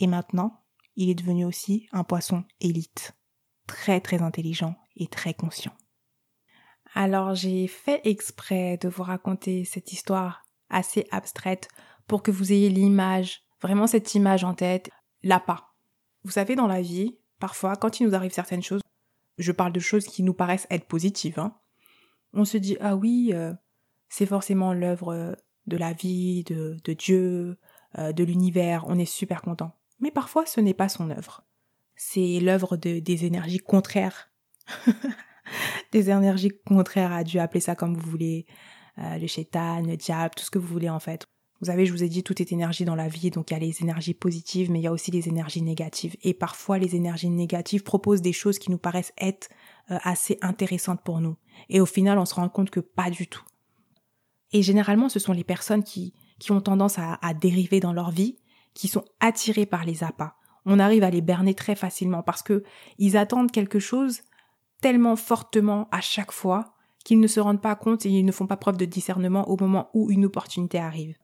Et 0.00 0.08
maintenant, 0.08 0.64
il 0.96 1.08
est 1.08 1.14
devenu 1.14 1.44
aussi 1.44 1.88
un 1.92 2.02
poisson 2.02 2.44
élite, 2.58 3.16
très 3.68 4.00
très 4.00 4.22
intelligent 4.22 4.74
et 4.96 5.06
très 5.06 5.34
conscient. 5.34 5.76
Alors 6.94 7.36
j'ai 7.36 7.68
fait 7.68 8.00
exprès 8.02 8.76
de 8.78 8.88
vous 8.88 9.04
raconter 9.04 9.64
cette 9.64 9.92
histoire 9.92 10.42
assez 10.68 11.06
abstraite 11.12 11.68
pour 12.10 12.24
que 12.24 12.32
vous 12.32 12.52
ayez 12.52 12.70
l'image, 12.70 13.44
vraiment 13.62 13.86
cette 13.86 14.16
image 14.16 14.42
en 14.42 14.52
tête, 14.52 14.90
l'appât. 15.22 15.68
Vous 16.24 16.32
savez, 16.32 16.56
dans 16.56 16.66
la 16.66 16.82
vie, 16.82 17.16
parfois, 17.38 17.76
quand 17.76 18.00
il 18.00 18.06
nous 18.08 18.16
arrive 18.16 18.32
certaines 18.32 18.64
choses, 18.64 18.80
je 19.38 19.52
parle 19.52 19.72
de 19.72 19.78
choses 19.78 20.06
qui 20.06 20.24
nous 20.24 20.34
paraissent 20.34 20.66
être 20.70 20.88
positives, 20.88 21.38
hein, 21.38 21.54
on 22.32 22.44
se 22.44 22.56
dit, 22.56 22.76
ah 22.80 22.96
oui, 22.96 23.30
euh, 23.32 23.54
c'est 24.08 24.26
forcément 24.26 24.72
l'œuvre 24.72 25.36
de 25.68 25.76
la 25.76 25.92
vie, 25.92 26.42
de, 26.42 26.80
Dieu, 26.94 27.58
euh, 27.96 28.10
de 28.10 28.24
l'univers, 28.24 28.86
on 28.88 28.98
est 28.98 29.04
super 29.04 29.40
content. 29.40 29.76
Mais 30.00 30.10
parfois, 30.10 30.46
ce 30.46 30.60
n'est 30.60 30.74
pas 30.74 30.88
son 30.88 31.10
œuvre. 31.10 31.44
C'est 31.94 32.40
l'œuvre 32.40 32.76
de, 32.76 32.98
des 32.98 33.24
énergies 33.24 33.58
contraires. 33.60 34.32
des 35.92 36.10
énergies 36.10 36.50
contraires 36.66 37.12
à 37.12 37.22
Dieu, 37.22 37.40
appelez 37.40 37.60
ça 37.60 37.76
comme 37.76 37.96
vous 37.96 38.10
voulez. 38.10 38.46
Euh, 38.98 39.16
le 39.16 39.28
chétan, 39.28 39.82
le 39.82 39.96
diable, 39.96 40.34
tout 40.36 40.44
ce 40.44 40.50
que 40.50 40.58
vous 40.58 40.66
voulez 40.66 40.90
en 40.90 40.98
fait. 40.98 41.28
Vous 41.60 41.66
savez, 41.66 41.84
je 41.84 41.92
vous 41.92 42.02
ai 42.02 42.08
dit, 42.08 42.22
tout 42.22 42.40
est 42.40 42.52
énergie 42.52 42.86
dans 42.86 42.94
la 42.94 43.08
vie, 43.08 43.30
donc 43.30 43.50
il 43.50 43.54
y 43.54 43.56
a 43.56 43.60
les 43.60 43.82
énergies 43.82 44.14
positives, 44.14 44.70
mais 44.70 44.78
il 44.78 44.82
y 44.82 44.86
a 44.86 44.92
aussi 44.92 45.10
les 45.10 45.28
énergies 45.28 45.60
négatives. 45.60 46.16
Et 46.22 46.32
parfois, 46.32 46.78
les 46.78 46.96
énergies 46.96 47.28
négatives 47.28 47.82
proposent 47.82 48.22
des 48.22 48.32
choses 48.32 48.58
qui 48.58 48.70
nous 48.70 48.78
paraissent 48.78 49.12
être 49.18 49.50
euh, 49.90 49.98
assez 50.02 50.38
intéressantes 50.40 51.02
pour 51.02 51.20
nous. 51.20 51.36
Et 51.68 51.80
au 51.80 51.86
final, 51.86 52.18
on 52.18 52.24
se 52.24 52.34
rend 52.34 52.48
compte 52.48 52.70
que 52.70 52.80
pas 52.80 53.10
du 53.10 53.26
tout. 53.26 53.44
Et 54.52 54.62
généralement, 54.62 55.10
ce 55.10 55.18
sont 55.18 55.34
les 55.34 55.44
personnes 55.44 55.84
qui, 55.84 56.14
qui 56.38 56.50
ont 56.50 56.60
tendance 56.62 56.98
à, 56.98 57.18
dériver 57.34 57.78
dans 57.78 57.92
leur 57.92 58.10
vie, 58.10 58.38
qui 58.74 58.88
sont 58.88 59.04
attirées 59.20 59.66
par 59.66 59.84
les 59.84 60.02
appâts. 60.02 60.34
On 60.66 60.78
arrive 60.78 61.04
à 61.04 61.10
les 61.10 61.20
berner 61.20 61.54
très 61.54 61.74
facilement 61.74 62.22
parce 62.22 62.42
que 62.42 62.64
ils 62.98 63.16
attendent 63.16 63.52
quelque 63.52 63.78
chose 63.78 64.22
tellement 64.80 65.16
fortement 65.16 65.88
à 65.92 66.00
chaque 66.00 66.32
fois 66.32 66.74
qu'ils 67.04 67.20
ne 67.20 67.26
se 67.26 67.40
rendent 67.40 67.62
pas 67.62 67.76
compte 67.76 68.06
et 68.06 68.10
ils 68.10 68.24
ne 68.24 68.32
font 68.32 68.46
pas 68.46 68.56
preuve 68.56 68.76
de 68.76 68.84
discernement 68.84 69.48
au 69.48 69.56
moment 69.58 69.90
où 69.94 70.10
une 70.10 70.24
opportunité 70.24 70.78
arrive. 70.78 71.16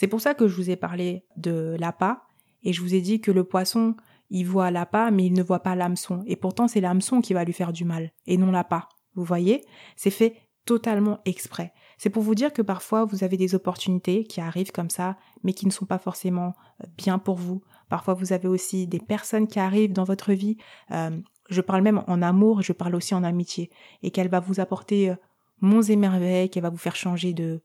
C'est 0.00 0.08
pour 0.08 0.22
ça 0.22 0.32
que 0.32 0.48
je 0.48 0.56
vous 0.56 0.70
ai 0.70 0.76
parlé 0.76 1.26
de 1.36 1.76
l'appât 1.78 2.22
et 2.62 2.72
je 2.72 2.80
vous 2.80 2.94
ai 2.94 3.02
dit 3.02 3.20
que 3.20 3.30
le 3.30 3.44
poisson, 3.44 3.96
il 4.30 4.44
voit 4.44 4.70
l'appât 4.70 5.10
mais 5.10 5.26
il 5.26 5.34
ne 5.34 5.42
voit 5.42 5.60
pas 5.60 5.74
l'hameçon. 5.74 6.24
Et 6.26 6.36
pourtant 6.36 6.68
c'est 6.68 6.80
l'hameçon 6.80 7.20
qui 7.20 7.34
va 7.34 7.44
lui 7.44 7.52
faire 7.52 7.70
du 7.70 7.84
mal 7.84 8.10
et 8.26 8.38
non 8.38 8.50
l'appât. 8.50 8.88
Vous 9.14 9.24
voyez? 9.24 9.62
C'est 9.96 10.08
fait 10.08 10.36
totalement 10.64 11.18
exprès. 11.26 11.74
C'est 11.98 12.08
pour 12.08 12.22
vous 12.22 12.34
dire 12.34 12.54
que 12.54 12.62
parfois 12.62 13.04
vous 13.04 13.24
avez 13.24 13.36
des 13.36 13.54
opportunités 13.54 14.24
qui 14.24 14.40
arrivent 14.40 14.72
comme 14.72 14.88
ça 14.88 15.18
mais 15.44 15.52
qui 15.52 15.66
ne 15.66 15.70
sont 15.70 15.84
pas 15.84 15.98
forcément 15.98 16.54
euh, 16.82 16.86
bien 16.96 17.18
pour 17.18 17.36
vous. 17.36 17.60
Parfois 17.90 18.14
vous 18.14 18.32
avez 18.32 18.48
aussi 18.48 18.86
des 18.86 19.00
personnes 19.00 19.48
qui 19.48 19.60
arrivent 19.60 19.92
dans 19.92 20.04
votre 20.04 20.32
vie. 20.32 20.56
Euh, 20.92 21.10
je 21.50 21.60
parle 21.60 21.82
même 21.82 22.04
en 22.06 22.22
amour, 22.22 22.62
je 22.62 22.72
parle 22.72 22.94
aussi 22.94 23.14
en 23.14 23.22
amitié 23.22 23.68
et 24.02 24.10
qu'elle 24.10 24.30
va 24.30 24.40
vous 24.40 24.60
apporter 24.60 25.10
euh, 25.10 25.16
monts 25.60 25.82
et 25.82 25.96
merveilles, 25.96 26.48
qu'elle 26.48 26.62
va 26.62 26.70
vous 26.70 26.78
faire 26.78 26.96
changer 26.96 27.34
de 27.34 27.60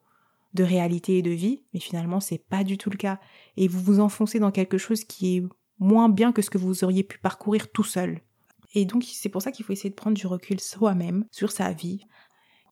de 0.56 0.64
réalité 0.64 1.18
et 1.20 1.22
de 1.22 1.32
vie, 1.32 1.64
mais 1.74 1.80
finalement 1.80 2.20
c'est 2.20 2.38
pas 2.38 2.64
du 2.64 2.78
tout 2.78 2.90
le 2.90 2.98
cas. 2.98 3.20
Et 3.58 3.68
vous 3.68 3.80
vous 3.80 4.00
enfoncez 4.00 4.40
dans 4.40 4.52
quelque 4.52 4.78
chose 4.78 5.04
qui 5.04 5.38
est 5.38 5.44
moins 5.80 6.10
bien 6.10 6.32
que 6.32 6.42
ce 6.42 6.50
que 6.50 6.58
vous 6.58 6.84
auriez 6.84 7.04
pu 7.04 7.20
parcourir 7.20 7.72
tout 7.72 7.84
seul. 7.84 8.22
Et 8.74 8.86
donc 8.86 9.04
c'est 9.04 9.30
pour 9.30 9.42
ça 9.42 9.52
qu'il 9.52 9.66
faut 9.66 9.74
essayer 9.74 9.90
de 9.90 9.96
prendre 9.96 10.18
du 10.18 10.28
recul 10.28 10.60
soi-même 10.60 11.26
sur 11.32 11.52
sa 11.52 11.72
vie. 11.72 12.02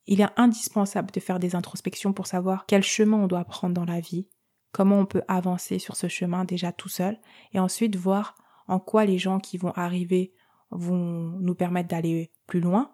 Il 0.05 0.21
est 0.21 0.27
indispensable 0.35 1.11
de 1.11 1.19
faire 1.19 1.39
des 1.39 1.55
introspections 1.55 2.13
pour 2.13 2.27
savoir 2.27 2.65
quel 2.65 2.83
chemin 2.83 3.17
on 3.17 3.27
doit 3.27 3.45
prendre 3.45 3.73
dans 3.73 3.85
la 3.85 4.01
vie, 4.01 4.27
comment 4.71 4.99
on 4.99 5.05
peut 5.05 5.23
avancer 5.27 5.79
sur 5.79 5.95
ce 5.95 6.07
chemin 6.07 6.43
déjà 6.43 6.71
tout 6.71 6.89
seul, 6.89 7.19
et 7.53 7.59
ensuite 7.59 7.95
voir 7.95 8.35
en 8.67 8.79
quoi 8.79 9.05
les 9.05 9.17
gens 9.17 9.39
qui 9.39 9.57
vont 9.57 9.71
arriver 9.71 10.33
vont 10.71 11.37
nous 11.39 11.55
permettre 11.55 11.87
d'aller 11.89 12.31
plus 12.47 12.59
loin, 12.59 12.93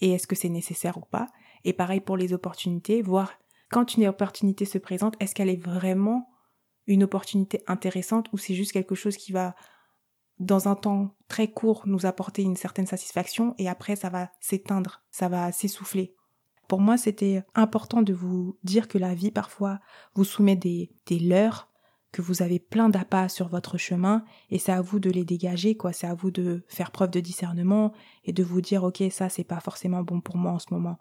et 0.00 0.12
est-ce 0.12 0.26
que 0.26 0.36
c'est 0.36 0.48
nécessaire 0.48 0.98
ou 0.98 1.04
pas. 1.04 1.26
Et 1.64 1.72
pareil 1.72 2.00
pour 2.00 2.16
les 2.16 2.32
opportunités, 2.32 3.02
voir 3.02 3.32
quand 3.70 3.96
une 3.96 4.06
opportunité 4.06 4.64
se 4.64 4.78
présente, 4.78 5.14
est-ce 5.20 5.34
qu'elle 5.34 5.48
est 5.48 5.62
vraiment 5.62 6.28
une 6.86 7.04
opportunité 7.04 7.62
intéressante 7.66 8.28
ou 8.32 8.38
c'est 8.38 8.54
juste 8.54 8.72
quelque 8.72 8.94
chose 8.94 9.16
qui 9.16 9.32
va, 9.32 9.54
dans 10.38 10.68
un 10.68 10.74
temps 10.74 11.14
très 11.28 11.48
court, 11.48 11.84
nous 11.86 12.04
apporter 12.04 12.42
une 12.42 12.56
certaine 12.56 12.86
satisfaction 12.86 13.54
et 13.58 13.68
après 13.68 13.96
ça 13.96 14.10
va 14.10 14.30
s'éteindre, 14.40 15.02
ça 15.10 15.28
va 15.28 15.52
s'essouffler? 15.52 16.14
Pour 16.68 16.80
moi, 16.80 16.96
c'était 16.96 17.42
important 17.54 18.02
de 18.02 18.12
vous 18.12 18.58
dire 18.62 18.86
que 18.86 18.98
la 18.98 19.14
vie 19.14 19.32
parfois 19.32 19.80
vous 20.14 20.24
soumet 20.24 20.56
des, 20.56 20.92
des 21.06 21.18
leurres, 21.18 21.68
que 22.12 22.22
vous 22.22 22.42
avez 22.42 22.58
plein 22.58 22.88
d'appâts 22.88 23.28
sur 23.28 23.48
votre 23.48 23.78
chemin 23.78 24.24
et 24.50 24.58
c'est 24.58 24.72
à 24.72 24.80
vous 24.80 24.98
de 24.98 25.10
les 25.10 25.24
dégager, 25.24 25.76
quoi. 25.76 25.92
C'est 25.92 26.06
à 26.06 26.14
vous 26.14 26.30
de 26.30 26.64
faire 26.68 26.90
preuve 26.90 27.10
de 27.10 27.20
discernement 27.20 27.92
et 28.24 28.32
de 28.32 28.42
vous 28.42 28.60
dire, 28.60 28.84
ok, 28.84 29.02
ça 29.10 29.28
c'est 29.28 29.44
pas 29.44 29.60
forcément 29.60 30.02
bon 30.02 30.20
pour 30.20 30.36
moi 30.36 30.52
en 30.52 30.58
ce 30.58 30.72
moment. 30.72 30.98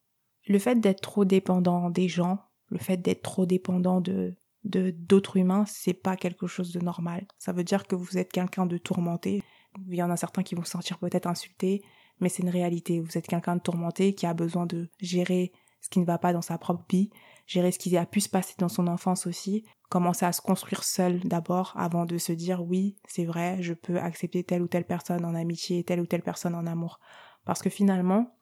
Le 0.47 0.59
fait 0.59 0.79
d'être 0.79 1.01
trop 1.01 1.25
dépendant 1.25 1.89
des 1.89 2.07
gens, 2.07 2.39
le 2.69 2.77
fait 2.77 2.97
d'être 2.97 3.21
trop 3.21 3.45
dépendant 3.45 4.01
de 4.01 4.35
d'autres 4.63 5.37
humains, 5.37 5.63
c'est 5.67 5.93
pas 5.93 6.17
quelque 6.17 6.45
chose 6.45 6.73
de 6.73 6.79
normal. 6.79 7.25
Ça 7.37 7.53
veut 7.53 7.63
dire 7.63 7.87
que 7.87 7.95
vous 7.95 8.17
êtes 8.17 8.31
quelqu'un 8.31 8.65
de 8.65 8.77
tourmenté. 8.77 9.41
Il 9.87 9.95
y 9.95 10.03
en 10.03 10.09
a 10.09 10.17
certains 10.17 10.43
qui 10.43 10.53
vont 10.53 10.65
se 10.65 10.71
sentir 10.71 10.99
peut-être 10.99 11.27
insultés, 11.27 11.81
mais 12.19 12.27
c'est 12.27 12.43
une 12.43 12.49
réalité. 12.49 12.99
Vous 12.99 13.17
êtes 13.17 13.27
quelqu'un 13.27 13.55
de 13.55 13.61
tourmenté 13.61 14.13
qui 14.13 14.25
a 14.25 14.33
besoin 14.33 14.65
de 14.65 14.89
gérer 14.99 15.53
ce 15.81 15.89
qui 15.89 15.99
ne 15.99 16.05
va 16.05 16.17
pas 16.17 16.33
dans 16.33 16.41
sa 16.41 16.57
propre 16.57 16.83
vie, 16.89 17.09
gérer 17.47 17.71
ce 17.71 17.79
qui 17.79 17.95
a 17.95 18.05
pu 18.05 18.19
se 18.19 18.29
passer 18.29 18.53
dans 18.57 18.69
son 18.69 18.87
enfance 18.87 19.27
aussi, 19.27 19.63
commencer 19.89 20.25
à 20.25 20.33
se 20.33 20.41
construire 20.41 20.83
seul 20.83 21.21
d'abord 21.21 21.73
avant 21.75 22.05
de 22.05 22.17
se 22.17 22.33
dire 22.33 22.61
oui, 22.61 22.97
c'est 23.07 23.25
vrai, 23.25 23.61
je 23.61 23.73
peux 23.73 23.97
accepter 23.97 24.43
telle 24.43 24.61
ou 24.61 24.67
telle 24.67 24.85
personne 24.85 25.25
en 25.25 25.35
amitié, 25.35 25.83
telle 25.83 26.01
ou 26.01 26.05
telle 26.05 26.21
personne 26.21 26.53
en 26.53 26.67
amour. 26.67 26.99
Parce 27.45 27.61
que 27.61 27.69
finalement, 27.69 28.35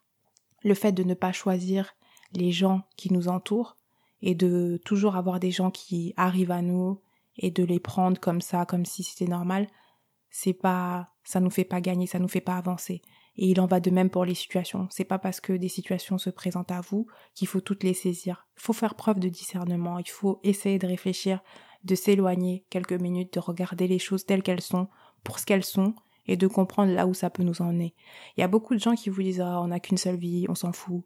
le 0.62 0.74
fait 0.74 0.92
de 0.92 1.04
ne 1.04 1.14
pas 1.14 1.32
choisir 1.32 1.94
les 2.32 2.52
gens 2.52 2.82
qui 2.96 3.12
nous 3.12 3.28
entourent, 3.28 3.77
et 4.22 4.34
de 4.34 4.80
toujours 4.84 5.16
avoir 5.16 5.40
des 5.40 5.50
gens 5.50 5.70
qui 5.70 6.12
arrivent 6.16 6.50
à 6.50 6.62
nous 6.62 7.00
et 7.36 7.50
de 7.50 7.64
les 7.64 7.80
prendre 7.80 8.18
comme 8.18 8.40
ça, 8.40 8.66
comme 8.66 8.84
si 8.84 9.02
c'était 9.02 9.30
normal, 9.30 9.68
c'est 10.30 10.52
pas, 10.52 11.10
ça 11.24 11.40
nous 11.40 11.50
fait 11.50 11.64
pas 11.64 11.80
gagner, 11.80 12.06
ça 12.06 12.18
nous 12.18 12.28
fait 12.28 12.40
pas 12.40 12.56
avancer. 12.56 13.02
Et 13.36 13.46
il 13.46 13.60
en 13.60 13.66
va 13.66 13.78
de 13.78 13.90
même 13.90 14.10
pour 14.10 14.24
les 14.24 14.34
situations. 14.34 14.88
C'est 14.90 15.04
pas 15.04 15.18
parce 15.18 15.40
que 15.40 15.52
des 15.52 15.68
situations 15.68 16.18
se 16.18 16.30
présentent 16.30 16.72
à 16.72 16.80
vous 16.80 17.06
qu'il 17.34 17.46
faut 17.46 17.60
toutes 17.60 17.84
les 17.84 17.94
saisir. 17.94 18.48
Il 18.56 18.62
faut 18.62 18.72
faire 18.72 18.96
preuve 18.96 19.20
de 19.20 19.28
discernement. 19.28 20.00
Il 20.00 20.10
faut 20.10 20.40
essayer 20.42 20.80
de 20.80 20.88
réfléchir, 20.88 21.40
de 21.84 21.94
s'éloigner 21.94 22.64
quelques 22.68 23.00
minutes, 23.00 23.34
de 23.34 23.40
regarder 23.40 23.86
les 23.86 24.00
choses 24.00 24.26
telles 24.26 24.42
qu'elles 24.42 24.60
sont, 24.60 24.88
pour 25.22 25.38
ce 25.38 25.46
qu'elles 25.46 25.64
sont, 25.64 25.94
et 26.26 26.36
de 26.36 26.48
comprendre 26.48 26.92
là 26.92 27.06
où 27.06 27.14
ça 27.14 27.30
peut 27.30 27.44
nous 27.44 27.62
emmener. 27.62 27.94
Il 28.36 28.40
y 28.40 28.44
a 28.44 28.48
beaucoup 28.48 28.74
de 28.74 28.80
gens 28.80 28.96
qui 28.96 29.08
vous 29.08 29.22
disent, 29.22 29.40
ah, 29.40 29.60
on 29.62 29.68
n'a 29.68 29.78
qu'une 29.78 29.96
seule 29.96 30.18
vie, 30.18 30.46
on 30.48 30.56
s'en 30.56 30.72
fout 30.72 31.04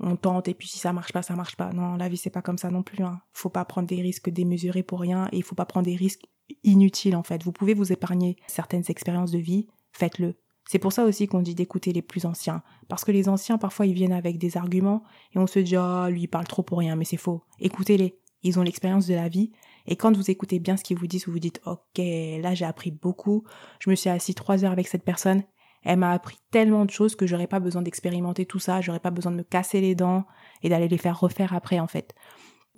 on 0.00 0.16
tente 0.16 0.48
et 0.48 0.54
puis 0.54 0.68
si 0.68 0.78
ça 0.78 0.92
marche 0.92 1.12
pas, 1.12 1.22
ça 1.22 1.34
marche 1.34 1.56
pas. 1.56 1.72
Non, 1.72 1.96
la 1.96 2.08
vie 2.08 2.16
c'est 2.16 2.30
pas 2.30 2.42
comme 2.42 2.58
ça 2.58 2.70
non 2.70 2.82
plus. 2.82 3.02
Hein. 3.02 3.20
Faut 3.32 3.50
pas 3.50 3.64
prendre 3.64 3.88
des 3.88 4.00
risques 4.00 4.30
démesurés 4.30 4.82
pour 4.82 5.00
rien 5.00 5.28
et 5.32 5.38
il 5.38 5.42
faut 5.42 5.54
pas 5.54 5.66
prendre 5.66 5.86
des 5.86 5.96
risques 5.96 6.24
inutiles 6.64 7.16
en 7.16 7.22
fait. 7.22 7.42
Vous 7.42 7.52
pouvez 7.52 7.74
vous 7.74 7.92
épargner 7.92 8.36
certaines 8.46 8.84
expériences 8.88 9.30
de 9.30 9.38
vie, 9.38 9.66
faites-le. 9.92 10.34
C'est 10.68 10.78
pour 10.78 10.92
ça 10.92 11.04
aussi 11.04 11.26
qu'on 11.26 11.40
dit 11.40 11.54
d'écouter 11.54 11.94
les 11.94 12.02
plus 12.02 12.26
anciens. 12.26 12.62
Parce 12.88 13.02
que 13.02 13.10
les 13.10 13.30
anciens, 13.30 13.56
parfois, 13.56 13.86
ils 13.86 13.94
viennent 13.94 14.12
avec 14.12 14.36
des 14.36 14.58
arguments 14.58 15.02
et 15.34 15.38
on 15.38 15.46
se 15.46 15.60
dit, 15.60 15.78
oh, 15.78 16.08
lui, 16.10 16.24
il 16.24 16.28
parle 16.28 16.46
trop 16.46 16.62
pour 16.62 16.78
rien, 16.78 16.94
mais 16.94 17.06
c'est 17.06 17.16
faux. 17.16 17.42
Écoutez-les. 17.58 18.18
Ils 18.42 18.58
ont 18.58 18.62
l'expérience 18.62 19.06
de 19.06 19.14
la 19.14 19.30
vie. 19.30 19.50
Et 19.86 19.96
quand 19.96 20.14
vous 20.14 20.30
écoutez 20.30 20.58
bien 20.58 20.76
ce 20.76 20.84
qu'ils 20.84 20.98
vous 20.98 21.06
disent, 21.06 21.26
vous 21.26 21.32
vous 21.32 21.38
dites, 21.38 21.62
ok, 21.64 21.96
là, 21.96 22.54
j'ai 22.54 22.66
appris 22.66 22.90
beaucoup. 22.90 23.44
Je 23.80 23.88
me 23.88 23.94
suis 23.94 24.10
assis 24.10 24.34
trois 24.34 24.62
heures 24.62 24.72
avec 24.72 24.88
cette 24.88 25.04
personne. 25.04 25.42
Elle 25.82 25.98
m'a 25.98 26.12
appris 26.12 26.38
tellement 26.50 26.84
de 26.84 26.90
choses 26.90 27.14
que 27.14 27.26
j'aurais 27.26 27.46
pas 27.46 27.60
besoin 27.60 27.82
d'expérimenter 27.82 28.46
tout 28.46 28.58
ça, 28.58 28.80
j'aurais 28.80 29.00
pas 29.00 29.10
besoin 29.10 29.32
de 29.32 29.36
me 29.36 29.42
casser 29.42 29.80
les 29.80 29.94
dents 29.94 30.26
et 30.62 30.68
d'aller 30.68 30.88
les 30.88 30.98
faire 30.98 31.18
refaire 31.18 31.54
après 31.54 31.80
en 31.80 31.86
fait. 31.86 32.14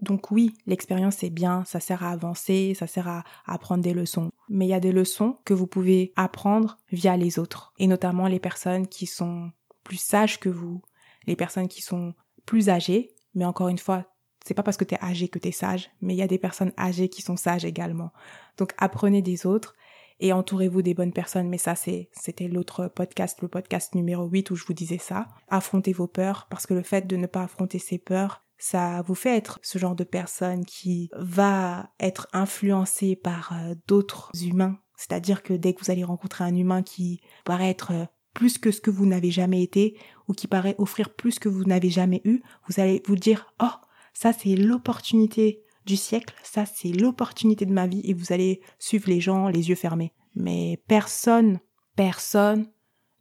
Donc 0.01 0.31
oui, 0.31 0.55
l'expérience 0.67 1.17
c'est 1.17 1.31
bien, 1.31 1.65
ça 1.65 1.81
sert 1.81 2.03
à 2.03 2.11
avancer, 2.11 2.75
ça 2.75 2.87
sert 2.87 3.09
à, 3.09 3.25
apprendre 3.47 3.83
des 3.83 3.93
leçons. 3.93 4.31
Mais 4.49 4.67
il 4.67 4.71
y 4.71 4.75
a 4.75 4.81
des 4.81 4.93
leçons 4.93 5.37
que 5.45 5.55
vous 5.55 5.67
pouvez 5.67 6.13
apprendre 6.17 6.79
via 6.91 7.17
les 7.17 7.39
autres, 7.39 7.73
et 7.79 7.87
notamment 7.87 8.27
les 8.27 8.41
personnes 8.41 8.87
qui 8.87 9.07
sont 9.07 9.51
plus 9.85 10.01
sages 10.01 10.41
que 10.41 10.49
vous, 10.49 10.83
les 11.27 11.37
personnes 11.37 11.69
qui 11.69 11.83
sont 11.83 12.15
plus 12.47 12.71
âgées, 12.71 13.15
mais 13.35 13.45
encore 13.45 13.69
une 13.69 13.79
fois, 13.79 14.07
c'est 14.45 14.55
pas 14.55 14.63
parce 14.63 14.79
que 14.79 14.85
tu 14.85 14.95
es 14.95 15.05
âgé 15.05 15.29
que 15.29 15.39
tu 15.39 15.49
es 15.49 15.53
sage, 15.53 15.91
mais 16.01 16.15
il 16.15 16.19
y 16.19 16.23
a 16.23 16.27
des 16.27 16.39
personnes 16.39 16.73
âgées 16.79 17.11
qui 17.11 17.21
sont 17.21 17.37
sages 17.37 17.67
également. 17.67 18.11
Donc 18.57 18.73
apprenez 18.79 19.21
des 19.21 19.45
autres 19.45 19.75
et 20.21 20.33
entourez-vous 20.33 20.83
des 20.83 20.95
bonnes 20.95 21.13
personnes. 21.13 21.49
Mais 21.49 21.59
ça, 21.59 21.75
c'était 21.75 22.49
l'autre 22.49 22.89
podcast, 22.89 23.41
le 23.43 23.49
podcast 23.49 23.95
numéro 23.95 24.27
8 24.27 24.51
où 24.51 24.57
je 24.57 24.65
vous 24.65 24.75
disais 24.75 24.99
ça. 24.99 25.27
Affrontez 25.49 25.93
vos 25.93 26.07
peurs 26.07 26.47
parce 26.51 26.67
que 26.67 26.75
le 26.75 26.83
fait 26.83 27.07
de 27.07 27.17
ne 27.17 27.27
pas 27.27 27.43
affronter 27.43 27.79
ses 27.79 27.99
peurs, 27.99 28.45
ça 28.59 29.03
vous 29.03 29.15
fait 29.15 29.37
être 29.37 29.59
ce 29.63 29.79
genre 29.79 29.97
de 29.97 30.05
personne 30.05 30.65
qui 30.65 31.11
va 31.17 31.91
être 31.99 32.29
influencé 32.33 33.17
par 33.17 33.53
euh, 33.55 33.75
d'autres 33.89 34.31
humains. 34.43 34.79
C'est-à-dire 34.97 35.43
que 35.43 35.55
dès 35.55 35.73
que 35.73 35.83
vous 35.83 35.91
allez 35.91 36.05
rencontrer 36.05 36.45
un 36.45 36.55
humain 36.55 36.83
qui 36.83 37.23
paraît 37.47 37.71
être 37.71 37.93
euh, 37.93 38.05
plus 38.35 38.59
que 38.59 38.71
ce 38.71 38.83
que 38.83 38.91
vous 38.91 39.07
n'avez 39.07 39.31
jamais 39.31 39.63
été 39.63 39.99
ou 40.29 40.35
qui 40.35 40.47
paraît 40.47 40.75
offrir 40.77 41.15
plus 41.15 41.39
que 41.39 41.49
vous 41.49 41.65
n'avez 41.65 41.89
jamais 41.89 42.21
eu, 42.25 42.43
vous 42.69 42.81
allez 42.81 43.03
vous 43.07 43.17
dire, 43.17 43.53
oh, 43.63 43.73
ça 44.13 44.35
c'est 44.35 44.57
l'opportunité 44.57 45.63
du 45.87 45.97
siècle, 45.97 46.35
ça 46.43 46.67
c'est 46.67 46.93
l'opportunité 46.93 47.67
de 47.67 47.73
ma 47.73 47.87
vie 47.87 48.03
et 48.05 48.15
vous 48.15 48.33
allez 48.33 48.61
suivre 48.79 49.09
les 49.09 49.21
gens 49.21 49.49
les 49.49 49.69
yeux 49.69 49.75
fermés. 49.75 50.13
Mais 50.35 50.83
personne, 50.87 51.61
personne 51.97 52.71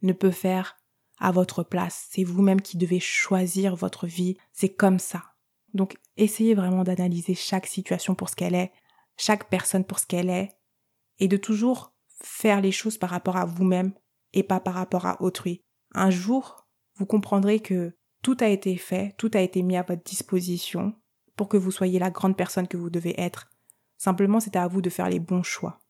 ne 0.02 0.12
peut 0.12 0.30
faire 0.30 0.76
à 1.18 1.32
votre 1.32 1.62
place. 1.62 2.08
C'est 2.10 2.24
vous-même 2.24 2.60
qui 2.60 2.78
devez 2.78 3.00
choisir 3.00 3.76
votre 3.76 4.06
vie. 4.06 4.36
C'est 4.52 4.74
comme 4.74 4.98
ça. 4.98 5.24
Donc 5.74 5.96
essayez 6.16 6.54
vraiment 6.54 6.84
d'analyser 6.84 7.34
chaque 7.34 7.66
situation 7.66 8.14
pour 8.14 8.28
ce 8.28 8.36
qu'elle 8.36 8.54
est, 8.54 8.72
chaque 9.16 9.48
personne 9.48 9.84
pour 9.84 9.98
ce 9.98 10.06
qu'elle 10.06 10.30
est, 10.30 10.56
et 11.18 11.28
de 11.28 11.36
toujours 11.36 11.92
faire 12.22 12.60
les 12.60 12.72
choses 12.72 12.98
par 12.98 13.10
rapport 13.10 13.36
à 13.36 13.44
vous-même 13.44 13.92
et 14.32 14.42
pas 14.42 14.60
par 14.60 14.74
rapport 14.74 15.06
à 15.06 15.20
autrui. 15.22 15.62
Un 15.92 16.10
jour, 16.10 16.66
vous 16.96 17.06
comprendrez 17.06 17.60
que 17.60 17.96
tout 18.22 18.36
a 18.40 18.48
été 18.48 18.76
fait, 18.76 19.14
tout 19.16 19.30
a 19.34 19.40
été 19.40 19.62
mis 19.62 19.76
à 19.76 19.82
votre 19.82 20.02
disposition, 20.02 20.94
que 21.48 21.56
vous 21.56 21.70
soyez 21.70 21.98
la 21.98 22.10
grande 22.10 22.36
personne 22.36 22.68
que 22.68 22.76
vous 22.76 22.90
devez 22.90 23.20
être. 23.20 23.50
Simplement, 23.98 24.40
c'est 24.40 24.56
à 24.56 24.66
vous 24.66 24.82
de 24.82 24.90
faire 24.90 25.08
les 25.08 25.20
bons 25.20 25.42
choix. 25.42 25.80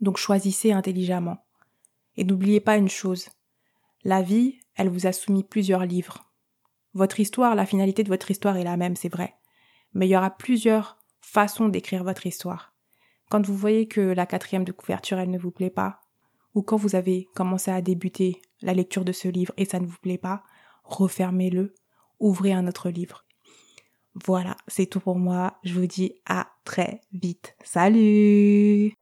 Donc 0.00 0.16
choisissez 0.16 0.72
intelligemment. 0.72 1.44
Et 2.16 2.24
n'oubliez 2.24 2.60
pas 2.60 2.76
une 2.76 2.88
chose. 2.88 3.28
La 4.04 4.22
vie, 4.22 4.58
elle 4.74 4.88
vous 4.88 5.06
a 5.06 5.12
soumis 5.12 5.44
plusieurs 5.44 5.84
livres. 5.84 6.32
Votre 6.94 7.20
histoire, 7.20 7.54
la 7.54 7.66
finalité 7.66 8.02
de 8.02 8.08
votre 8.08 8.30
histoire 8.30 8.56
est 8.56 8.64
la 8.64 8.76
même, 8.76 8.96
c'est 8.96 9.08
vrai. 9.08 9.34
Mais 9.94 10.06
il 10.06 10.10
y 10.10 10.16
aura 10.16 10.30
plusieurs 10.30 10.98
façons 11.20 11.68
d'écrire 11.68 12.04
votre 12.04 12.26
histoire. 12.26 12.74
Quand 13.30 13.46
vous 13.46 13.56
voyez 13.56 13.86
que 13.88 14.00
la 14.00 14.26
quatrième 14.26 14.64
de 14.64 14.72
couverture, 14.72 15.18
elle 15.18 15.30
ne 15.30 15.38
vous 15.38 15.50
plaît 15.50 15.70
pas, 15.70 16.00
ou 16.54 16.62
quand 16.62 16.76
vous 16.76 16.96
avez 16.96 17.28
commencé 17.34 17.70
à 17.70 17.80
débuter 17.80 18.42
la 18.60 18.74
lecture 18.74 19.04
de 19.04 19.12
ce 19.12 19.28
livre 19.28 19.54
et 19.56 19.64
ça 19.64 19.80
ne 19.80 19.86
vous 19.86 19.96
plaît 20.02 20.18
pas, 20.18 20.42
refermez-le, 20.84 21.74
ouvrez 22.18 22.52
un 22.52 22.66
autre 22.66 22.90
livre. 22.90 23.24
Voilà, 24.14 24.56
c'est 24.68 24.86
tout 24.86 25.00
pour 25.00 25.18
moi. 25.18 25.58
Je 25.64 25.74
vous 25.74 25.86
dis 25.86 26.14
à 26.26 26.48
très 26.64 27.00
vite. 27.12 27.56
Salut 27.64 29.01